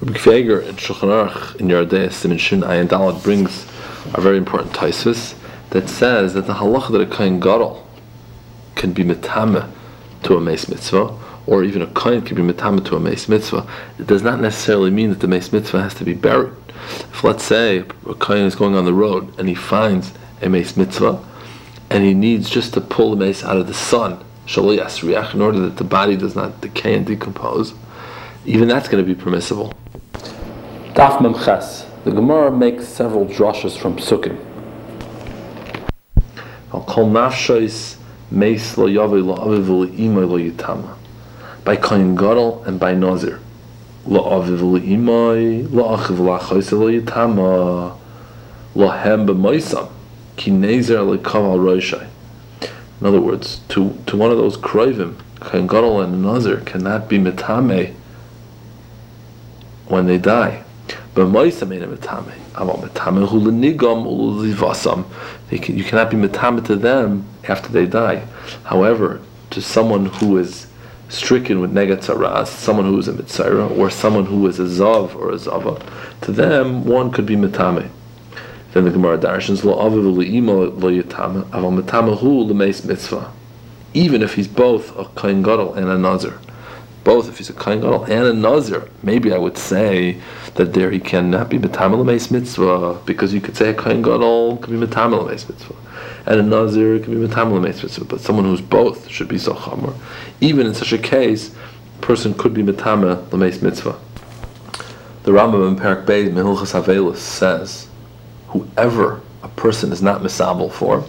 Rabbi 0.00 0.18
Akiva 0.18 0.34
Eiger 0.34 0.60
in 0.60 0.76
Shulchan 0.76 1.28
Aruch 1.28 1.56
in 1.56 1.68
Yoreh 1.68 1.88
Deah 1.88 2.10
Simin 2.10 2.38
Shin 2.38 2.62
Ayin 2.62 2.88
Dalet 2.88 3.22
brings 3.22 3.64
a 4.14 4.20
very 4.20 4.36
important 4.36 4.72
taisus 4.72 5.34
that 5.70 5.88
says 5.88 6.34
that 6.34 6.46
the 6.46 6.54
halacha 6.54 6.90
that 6.90 7.00
a 7.00 7.06
kain 7.06 7.38
gadol 7.40 7.86
can 8.74 8.92
be 8.92 9.04
metame 9.04 9.70
to 10.24 10.36
a 10.36 10.40
mace 10.40 10.68
mitzvah, 10.68 11.16
or 11.46 11.64
even 11.64 11.82
a 11.82 11.86
kain 11.88 12.20
can 12.20 12.36
be 12.36 12.52
metame 12.52 12.84
to 12.84 12.96
a 12.96 13.00
mace 13.00 13.28
mitzvah, 13.28 13.66
it 13.98 14.06
does 14.06 14.22
not 14.22 14.40
necessarily 14.40 14.90
mean 14.90 15.10
that 15.10 15.20
the 15.20 15.28
mace 15.28 15.52
mitzvah 15.52 15.82
has 15.82 15.94
to 15.94 16.04
be 16.04 16.14
buried. 16.14 16.52
If 17.12 17.22
let's 17.22 17.44
say 17.44 17.84
a 18.08 18.14
kain 18.14 18.44
is 18.44 18.54
going 18.54 18.74
on 18.74 18.84
the 18.84 18.92
road 18.92 19.38
and 19.38 19.48
he 19.48 19.54
finds 19.54 20.12
a 20.40 20.48
mace 20.48 20.76
mitzvah, 20.76 21.22
and 21.90 22.04
he 22.04 22.12
needs 22.12 22.50
just 22.50 22.74
to 22.74 22.80
pull 22.80 23.10
the 23.10 23.16
mace 23.16 23.44
out 23.44 23.56
of 23.56 23.66
the 23.66 23.74
sun, 23.74 24.22
in 24.46 25.40
order 25.40 25.60
that 25.60 25.76
the 25.76 25.84
body 25.84 26.16
does 26.16 26.34
not 26.34 26.60
decay 26.60 26.94
and 26.94 27.06
decompose, 27.06 27.74
even 28.44 28.68
that's 28.68 28.88
going 28.88 29.04
to 29.04 29.14
be 29.14 29.20
permissible. 29.20 29.72
Daf 30.94 31.18
Memches. 31.18 31.86
The 32.04 32.10
Gemara 32.10 32.50
makes 32.50 32.88
several 32.88 33.26
drushes 33.26 33.78
from 33.78 33.96
Sukkim. 33.96 34.36
I'll 36.72 36.82
call 36.82 37.06
nafshois 37.06 37.96
meis 38.30 38.76
lo 38.76 38.88
yavi 38.88 39.24
lo 39.24 39.36
aviv 39.36 39.68
lo 39.68 40.26
lo 40.26 40.38
yitama. 40.38 40.96
By 41.64 41.76
Kohen 41.76 42.16
Gadol 42.16 42.64
and 42.64 42.80
by 42.80 42.94
Nazir. 42.94 43.38
Lo 44.06 44.22
aviv 44.22 44.60
lo 44.60 44.80
imay 44.80 45.70
lo 45.70 45.96
achiv 45.96 46.18
lo 46.18 46.38
achois 46.38 46.72
lo 46.72 46.90
yitama. 46.90 47.96
Lo 48.74 48.88
hem 48.88 49.26
b'moisam 49.26 49.88
ki 50.36 50.50
nezer 50.50 51.08
le 51.08 51.18
kaval 51.18 51.58
roishai. 51.58 52.08
In 53.02 53.06
other 53.06 53.20
words, 53.20 53.58
to, 53.70 53.98
to 54.06 54.16
one 54.16 54.30
of 54.30 54.36
those 54.36 54.56
kroivim, 54.56 55.16
Kohen 55.40 55.68
and 56.04 56.22
Nazir 56.22 56.60
cannot 56.60 57.08
be 57.08 57.18
metame 57.18 57.96
when 59.88 60.06
they 60.06 60.18
die. 60.18 60.62
But 61.12 61.26
Moisa 61.26 61.66
made 61.66 61.82
a 61.82 61.88
metame. 61.88 62.32
Lenigam. 62.54 64.04
You 65.50 65.82
cannot 65.82 66.10
be 66.12 66.16
metame 66.16 66.64
to 66.64 66.76
them 66.76 67.26
after 67.48 67.72
they 67.72 67.86
die. 67.86 68.24
However, 68.62 69.20
to 69.50 69.60
someone 69.60 70.06
who 70.06 70.38
is 70.38 70.68
stricken 71.08 71.58
with 71.58 71.72
negatzaras, 71.72 72.46
someone 72.46 72.86
who 72.86 73.00
is 73.00 73.08
a 73.08 73.14
mitzayra, 73.14 73.76
or 73.76 73.90
someone 73.90 74.26
who 74.26 74.46
is 74.46 74.60
a 74.60 74.66
zav 74.66 75.16
or 75.16 75.32
a 75.32 75.38
zava, 75.38 75.84
to 76.20 76.30
them 76.30 76.84
one 76.84 77.10
could 77.10 77.26
be 77.26 77.34
metame. 77.34 77.90
Then 78.72 78.84
the 78.84 78.90
Gemara 78.90 79.18
darshans 79.18 79.64
lo 79.64 79.76
aviv 79.76 80.14
le'ima 80.14 80.80
lo 80.80 80.90
yitame 80.90 81.44
aval 81.50 81.82
metamahu 81.82 82.50
lemeis 82.50 82.84
mitzvah. 82.84 83.30
Even 83.94 84.22
if 84.22 84.34
he's 84.34 84.48
both 84.48 84.96
a 84.98 85.04
kain 85.20 85.42
gadol 85.42 85.74
and 85.74 85.88
a 85.88 85.98
nazir 85.98 86.38
both 87.04 87.28
if 87.28 87.38
he's 87.38 87.50
a 87.50 87.54
kain 87.54 87.80
gadol 87.80 88.04
and 88.04 88.26
a 88.26 88.32
nazir, 88.32 88.88
maybe 89.02 89.32
I 89.32 89.38
would 89.38 89.58
say 89.58 90.20
that 90.54 90.72
there 90.72 90.90
he 90.90 91.00
cannot 91.00 91.48
be 91.48 91.58
metamel 91.58 92.04
mitzvah 92.04 93.00
because 93.04 93.34
you 93.34 93.40
could 93.40 93.56
say 93.56 93.70
a 93.70 93.74
kain 93.74 94.02
gadol 94.02 94.58
could 94.58 94.70
be 94.78 94.86
metamel 94.86 95.28
mitzvah 95.28 95.74
and 96.26 96.40
a 96.40 96.42
nazir 96.42 96.98
could 96.98 97.10
be 97.10 97.26
metamel 97.26 97.60
mitzvah, 97.60 98.04
but 98.04 98.20
someone 98.20 98.44
who's 98.44 98.60
both 98.60 99.08
should 99.08 99.28
be 99.28 99.38
so 99.38 99.54
chamor. 99.54 99.94
Even 100.40 100.66
in 100.66 100.74
such 100.74 100.92
a 100.92 100.98
case, 100.98 101.54
a 101.98 102.02
person 102.02 102.34
could 102.34 102.54
be 102.54 102.62
metamel 102.62 103.30
mitzvah. 103.62 103.98
The 105.24 105.30
Rambam 105.30 105.68
in 105.68 105.76
Perak 105.76 106.04
Beis 106.06 106.30
Mehilchas 106.30 106.80
Havelis 106.80 107.16
says, 107.16 107.88
whoever 108.52 109.20
a 109.42 109.48
person 109.48 109.92
is 109.92 110.02
not 110.02 110.20
misabel 110.20 110.70
for, 110.70 111.04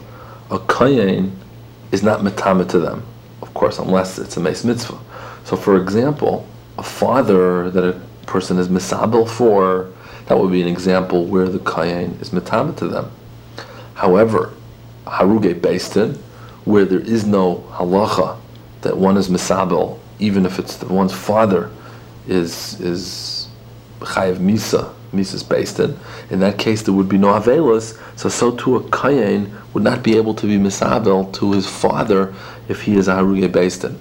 a 0.49 0.60
kain 0.60 1.38
is 1.91 2.03
not 2.03 2.21
metame 2.21 2.67
to 2.69 2.79
them. 2.79 3.06
Of 3.41 3.53
course, 3.53 3.79
unless 3.79 4.17
it's 4.17 4.38
a 4.38 4.39
mace 4.39 4.63
mitzvah. 4.63 4.97
So, 5.43 5.56
for 5.58 5.79
example, 5.82 6.47
a 6.77 6.84
father 6.84 7.69
that 7.69 7.84
a 7.84 7.99
person 8.25 8.58
is 8.58 8.69
misabel 8.69 9.27
for 9.29 9.91
that 10.27 10.38
would 10.38 10.51
be 10.51 10.62
an 10.62 10.67
example 10.67 11.25
where 11.25 11.47
the 11.49 11.60
kayin 11.60 12.19
is 12.21 12.29
metame 12.29 12.75
to 12.77 12.88
them. 12.88 13.12
However, 13.95 14.53
haruge 15.06 15.62
based 15.62 15.97
in, 15.97 16.13
where 16.63 16.86
there 16.86 17.01
is 17.01 17.25
no 17.25 17.65
halacha 17.71 18.38
that 18.82 18.97
one 18.97 19.17
is 19.17 19.27
misabel, 19.29 19.99
even 20.19 20.45
if 20.45 20.60
it's 20.60 20.77
the 20.77 20.88
one's 20.88 21.13
father 21.13 21.69
is 22.27 22.79
is 22.79 23.47
chayiv 23.99 24.38
misa, 24.38 24.93
misa 25.13 25.36
is 25.36 25.43
based 25.43 25.80
in. 25.80 25.97
In 26.30 26.39
that 26.41 26.58
case, 26.58 26.82
there 26.82 26.93
would 26.93 27.08
be 27.08 27.17
no 27.17 27.28
avelis. 27.28 27.97
So 28.17 28.30
so 28.30 28.52
too 28.56 28.76
a 28.76 28.82
kayin 28.82 29.52
would 29.73 29.84
not 29.84 30.04
be 30.04 30.17
able 30.17 30.34
to 30.36 30.45
be 30.45 30.58
misabel 30.58 31.32
to 31.34 31.52
his 31.54 31.67
father 31.67 32.34
if 32.67 32.82
he 32.82 32.95
is 32.95 33.08
a 33.08 33.13
haruge 33.13 33.52
based 33.52 33.84
in. 33.84 33.97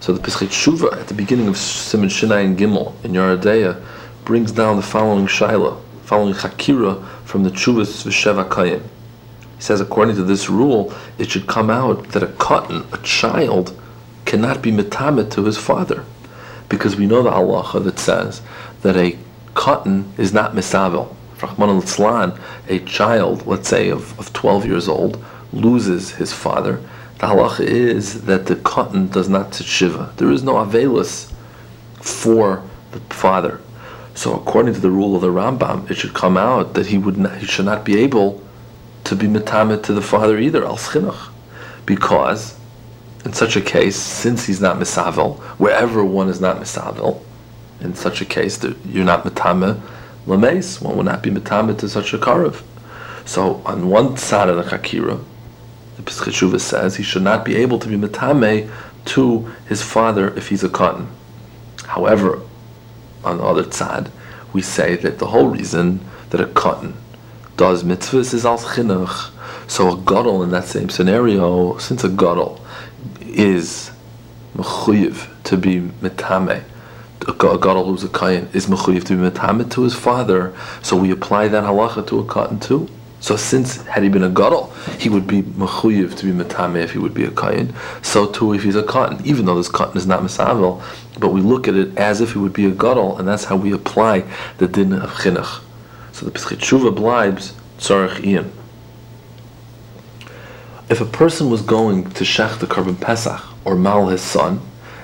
So 0.00 0.12
the 0.12 0.20
Pischei 0.20 0.46
Tshuva 0.46 0.98
at 0.98 1.08
the 1.08 1.14
beginning 1.14 1.48
of 1.48 1.56
Simon 1.56 2.08
Shinai 2.08 2.44
and 2.44 2.56
Gimel 2.56 2.94
in 3.04 3.12
Yoreh 3.12 3.40
Deah 3.42 3.82
brings 4.24 4.52
down 4.52 4.76
the 4.76 4.82
following 4.82 5.26
shaila, 5.26 5.80
following 6.04 6.34
chakira 6.34 7.04
from 7.24 7.42
the 7.42 7.50
Chuvas 7.50 8.06
V'Sheva 8.06 8.48
Kayim. 8.48 8.82
He 9.56 9.62
says, 9.62 9.80
according 9.80 10.14
to 10.14 10.22
this 10.22 10.48
rule, 10.48 10.94
it 11.18 11.30
should 11.30 11.48
come 11.48 11.68
out 11.68 12.10
that 12.10 12.22
a 12.22 12.28
cotton, 12.28 12.86
a 12.92 12.98
child, 12.98 13.78
cannot 14.24 14.62
be 14.62 14.70
metamet 14.70 15.32
to 15.32 15.44
his 15.44 15.58
father, 15.58 16.04
because 16.68 16.94
we 16.94 17.06
know 17.06 17.22
the 17.22 17.30
halacha 17.30 17.82
that 17.82 17.98
says 17.98 18.40
that 18.82 18.96
a 18.96 19.18
cotton 19.64 20.12
is 20.16 20.32
not 20.32 20.54
misavel. 20.54 21.14
Rahman 21.42 21.70
al 21.70 22.38
a 22.68 22.78
child, 22.80 23.46
let's 23.46 23.68
say 23.68 23.90
of, 23.90 24.18
of 24.18 24.32
12 24.32 24.66
years 24.66 24.88
old, 24.88 25.22
loses 25.52 26.12
his 26.12 26.32
father 26.32 26.80
the 27.18 27.26
halacha 27.26 27.60
is 27.60 28.22
that 28.26 28.46
the 28.46 28.54
cotton 28.54 29.08
does 29.08 29.28
not 29.28 29.52
shiva. 29.52 30.12
There 30.18 30.30
is 30.30 30.44
no 30.44 30.54
avelus 30.54 31.32
for 31.94 32.62
the 32.92 33.00
father. 33.12 33.60
So 34.14 34.34
according 34.34 34.74
to 34.74 34.80
the 34.80 34.90
rule 34.90 35.16
of 35.16 35.22
the 35.22 35.28
Rambam, 35.28 35.90
it 35.90 35.96
should 35.96 36.14
come 36.14 36.36
out 36.36 36.74
that 36.74 36.86
he 36.86 36.98
would 36.98 37.16
not, 37.16 37.38
he 37.38 37.46
should 37.46 37.64
not 37.64 37.84
be 37.84 37.98
able 37.98 38.40
to 39.04 39.16
be 39.16 39.26
metamet 39.26 39.82
to 39.84 39.92
the 39.92 40.02
father 40.02 40.38
either, 40.38 40.64
al 40.64 40.76
chinuch, 40.76 41.30
because 41.86 42.56
in 43.24 43.32
such 43.32 43.56
a 43.56 43.60
case, 43.60 43.96
since 43.96 44.46
he's 44.46 44.60
not 44.60 44.76
misavel, 44.76 45.38
wherever 45.58 46.04
one 46.04 46.28
is 46.28 46.40
not 46.40 46.58
misavel, 46.58 47.20
in 47.80 47.94
such 47.94 48.20
a 48.20 48.24
case, 48.24 48.62
you're 48.84 49.04
not 49.04 49.24
metame 49.24 49.80
lames. 50.26 50.80
One 50.80 50.96
would 50.96 51.06
not 51.06 51.22
be 51.22 51.30
metame 51.30 51.76
to 51.78 51.88
such 51.88 52.12
a 52.12 52.18
karav. 52.18 52.62
So 53.24 53.62
on 53.64 53.88
one 53.88 54.16
side 54.16 54.48
of 54.48 54.56
the 54.56 54.62
chakira, 54.62 55.22
the 55.96 56.02
Pesach 56.02 56.60
says 56.60 56.96
he 56.96 57.02
should 57.02 57.22
not 57.22 57.44
be 57.44 57.56
able 57.56 57.78
to 57.78 57.88
be 57.88 57.96
metame 57.96 58.70
to 59.06 59.54
his 59.68 59.82
father 59.82 60.34
if 60.36 60.48
he's 60.48 60.64
a 60.64 60.68
cotton. 60.68 61.08
However, 61.84 62.40
on 63.24 63.38
the 63.38 63.44
other 63.44 63.70
side, 63.70 64.10
we 64.52 64.62
say 64.62 64.96
that 64.96 65.18
the 65.18 65.26
whole 65.26 65.48
reason 65.48 66.00
that 66.30 66.40
a 66.40 66.46
cotton 66.46 66.94
does 67.56 67.82
mitzvahs 67.82 68.32
is 68.34 68.46
al 68.46 68.58
chinuch. 68.58 69.30
So 69.68 69.92
a 69.92 69.96
gadol 69.96 70.42
in 70.42 70.50
that 70.50 70.64
same 70.64 70.88
scenario, 70.88 71.76
since 71.78 72.04
a 72.04 72.08
gadol 72.08 72.60
is 73.20 73.90
mechuyev 74.56 75.28
to 75.44 75.56
be 75.56 75.80
metame, 75.80 76.64
gadol 77.32 77.86
who's 77.86 78.04
a 78.04 78.08
kain 78.08 78.48
is 78.52 78.66
mechuyev 78.66 79.04
to 79.04 79.16
be 79.16 79.30
metame 79.30 79.70
to 79.70 79.82
his 79.82 79.94
father. 79.94 80.54
So 80.82 80.96
we 80.96 81.10
apply 81.10 81.48
that 81.48 81.64
halacha 81.64 82.06
to 82.08 82.20
a 82.20 82.24
cotton 82.24 82.60
too. 82.60 82.88
So 83.20 83.36
since 83.36 83.82
had 83.86 84.02
he 84.02 84.08
been 84.08 84.22
a 84.22 84.30
gadol, 84.30 84.72
he 84.98 85.08
would 85.08 85.26
be 85.26 85.42
mechuyev 85.42 86.16
to 86.16 86.26
be 86.26 86.44
metame 86.44 86.82
if 86.82 86.92
he 86.92 86.98
would 86.98 87.14
be 87.14 87.24
a 87.24 87.30
kain. 87.30 87.74
So 88.02 88.26
too 88.26 88.52
if 88.52 88.62
he's 88.62 88.76
a 88.76 88.82
cotton, 88.82 89.24
even 89.26 89.44
though 89.44 89.56
this 89.56 89.68
cotton 89.68 89.96
is 89.96 90.06
not 90.06 90.22
misavel, 90.22 90.82
but 91.18 91.30
we 91.30 91.40
look 91.40 91.66
at 91.66 91.74
it 91.74 91.96
as 91.98 92.20
if 92.20 92.32
he 92.32 92.38
would 92.38 92.52
be 92.52 92.66
a 92.66 92.70
gadol, 92.70 93.18
and 93.18 93.26
that's 93.26 93.44
how 93.44 93.56
we 93.56 93.72
apply 93.72 94.24
the 94.58 94.68
din 94.68 94.92
of 94.92 95.10
chinuch. 95.10 95.62
So 96.12 96.26
the 96.26 96.32
Pischei 96.32 96.56
Tshuva 96.56 96.94
blibes 96.94 97.52
tzarech 97.78 98.24
ian. 98.24 98.52
If 100.88 101.00
a 101.00 101.04
person 101.04 101.50
was 101.50 101.60
going 101.60 102.10
to 102.12 102.24
shech 102.24 102.60
the 102.60 102.66
korban 102.66 102.98
Pesach 103.00 103.42
or 103.64 103.74
mal 103.74 104.08
his 104.08 104.22
son, 104.22 104.60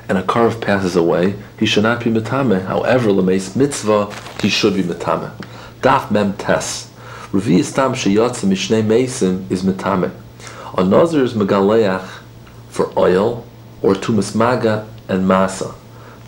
and 0.09 0.19
a 0.19 0.23
karv 0.23 0.61
passes 0.61 0.97
away, 0.97 1.35
he 1.59 1.67
should 1.67 1.83
not 1.83 2.03
be 2.03 2.11
metame. 2.11 2.65
However, 2.67 3.11
lemeis 3.11 3.57
mitzvah, 3.57 4.15
he 4.41 4.49
should 4.49 4.75
be 4.75 4.83
metame. 4.83 5.31
Daf 5.81 6.11
mem 6.11 6.35
tes. 6.35 6.91
Revi 7.35 7.65
Stam 7.65 7.95
Sheyatza 7.95 8.47
Mishnei 8.47 8.81
Mesim 8.81 9.51
is 9.51 9.65
Metame. 9.65 10.13
A 10.79 10.85
Nazir 10.85 11.25
is 11.25 11.35
Megaleach 11.35 12.09
for 12.69 12.97
oil 12.97 13.45
or 13.83 13.95
Tumas 13.95 14.37
Maga 14.37 14.89
and 15.09 15.29
Masa 15.29 15.75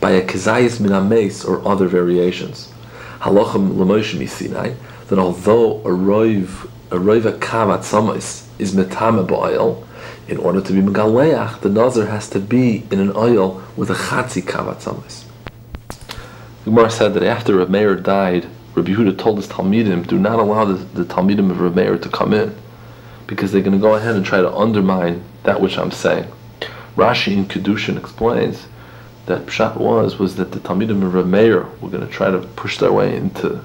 by 0.00 0.10
a 0.10 0.26
Kezayis 0.26 0.80
Minames 0.80 1.48
or 1.48 1.64
other 1.64 1.86
variations. 1.86 2.72
Halachim 3.20 3.76
Lamoshim 3.76 4.28
Sinai 4.28 4.74
that 5.06 5.20
although 5.20 5.78
a 5.82 5.90
roiv 5.90 6.68
a 6.90 6.96
roiva 6.96 7.38
kavat 7.38 7.84
samis 7.84 8.48
is 8.58 8.74
metame 8.74 9.30
oil, 9.30 9.85
in 10.28 10.38
order 10.38 10.60
to 10.60 10.72
be 10.72 10.80
megaleach, 10.80 11.60
the 11.60 11.68
nazir 11.68 12.06
has 12.06 12.28
to 12.30 12.40
be 12.40 12.84
in 12.90 12.98
an 12.98 13.12
oil 13.16 13.62
with 13.76 13.90
a 13.90 13.94
chatzi 13.94 14.42
kavat 14.42 14.80
samis. 14.82 15.24
Gemara 16.64 16.90
said 16.90 17.14
that 17.14 17.22
after 17.22 17.60
a 17.60 17.68
mayor 17.68 17.94
died, 17.94 18.48
Rabbi 18.74 18.90
Yehuda 18.90 19.16
told 19.16 19.36
his 19.38 19.46
Talmidim, 19.46 20.06
do 20.06 20.18
not 20.18 20.38
allow 20.38 20.64
the, 20.64 20.74
the 20.74 21.04
Talmidim 21.04 21.50
of 21.50 21.60
Rabbi 21.60 21.82
Meir 21.82 21.96
to 21.96 22.08
come 22.08 22.34
in, 22.34 22.54
because 23.26 23.52
they're 23.52 23.62
going 23.62 23.72
to 23.72 23.78
go 23.78 23.94
ahead 23.94 24.16
and 24.16 24.26
try 24.26 24.40
to 24.40 24.52
undermine 24.52 25.22
that 25.44 25.60
which 25.60 25.78
I'm 25.78 25.90
saying. 25.92 26.30
Rashi 26.96 27.32
in 27.32 27.46
Kedushin 27.46 27.96
explains 27.96 28.66
that 29.26 29.46
Pshat 29.46 29.76
was 29.76 30.18
was 30.18 30.36
that 30.36 30.52
the 30.52 30.58
Talmidim 30.60 31.02
of 31.02 31.14
Rabbi 31.14 31.28
Meir 31.28 31.62
were 31.80 31.88
going 31.88 32.06
to 32.06 32.12
try 32.12 32.30
to 32.30 32.38
push 32.38 32.78
their 32.78 32.92
way 32.92 33.16
into 33.16 33.60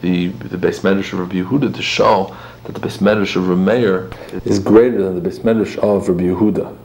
the 0.00 0.28
the 0.28 0.58
base 0.58 0.80
medrash 0.80 1.12
of 1.12 1.18
Rabbi 1.18 1.42
Yehuda 1.42 1.74
to 1.74 1.82
show 1.82 2.36
that 2.68 2.74
the 2.74 2.80
base 2.80 2.98
medrash 2.98 3.34
of 3.34 3.48
Rabbi 3.48 3.60
Meir 3.62 4.10
is 4.44 4.58
greater 4.58 5.02
than 5.02 5.14
the 5.14 5.22
base 5.22 5.38
medrash 5.38 5.78
of 5.78 6.06
Rabbi 6.06 6.24
Yehuda. 6.24 6.76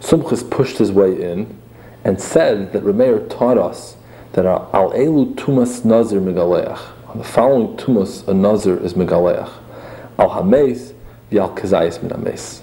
Sumchus 0.00 0.50
pushed 0.50 0.78
his 0.78 0.90
way 0.90 1.22
in 1.22 1.56
and 2.02 2.20
said 2.20 2.72
that 2.72 2.82
Rabbi 2.82 2.98
Meir 2.98 3.20
taught 3.28 3.56
us 3.56 3.96
that 4.32 4.44
al 4.44 4.92
elu 4.96 5.32
tumas 5.36 5.84
nazir 5.84 6.20
megaleach. 6.20 6.80
On 7.06 7.18
the 7.18 7.24
following 7.24 7.76
tumas, 7.76 8.26
a 8.26 8.34
nazir 8.34 8.76
is 8.78 8.94
megaleach. 8.94 9.52
Al 10.18 10.30
hameis 10.30 10.92
v'al 11.30 11.56
kazayis 11.56 12.02
min 12.02 12.10
hameis. 12.10 12.60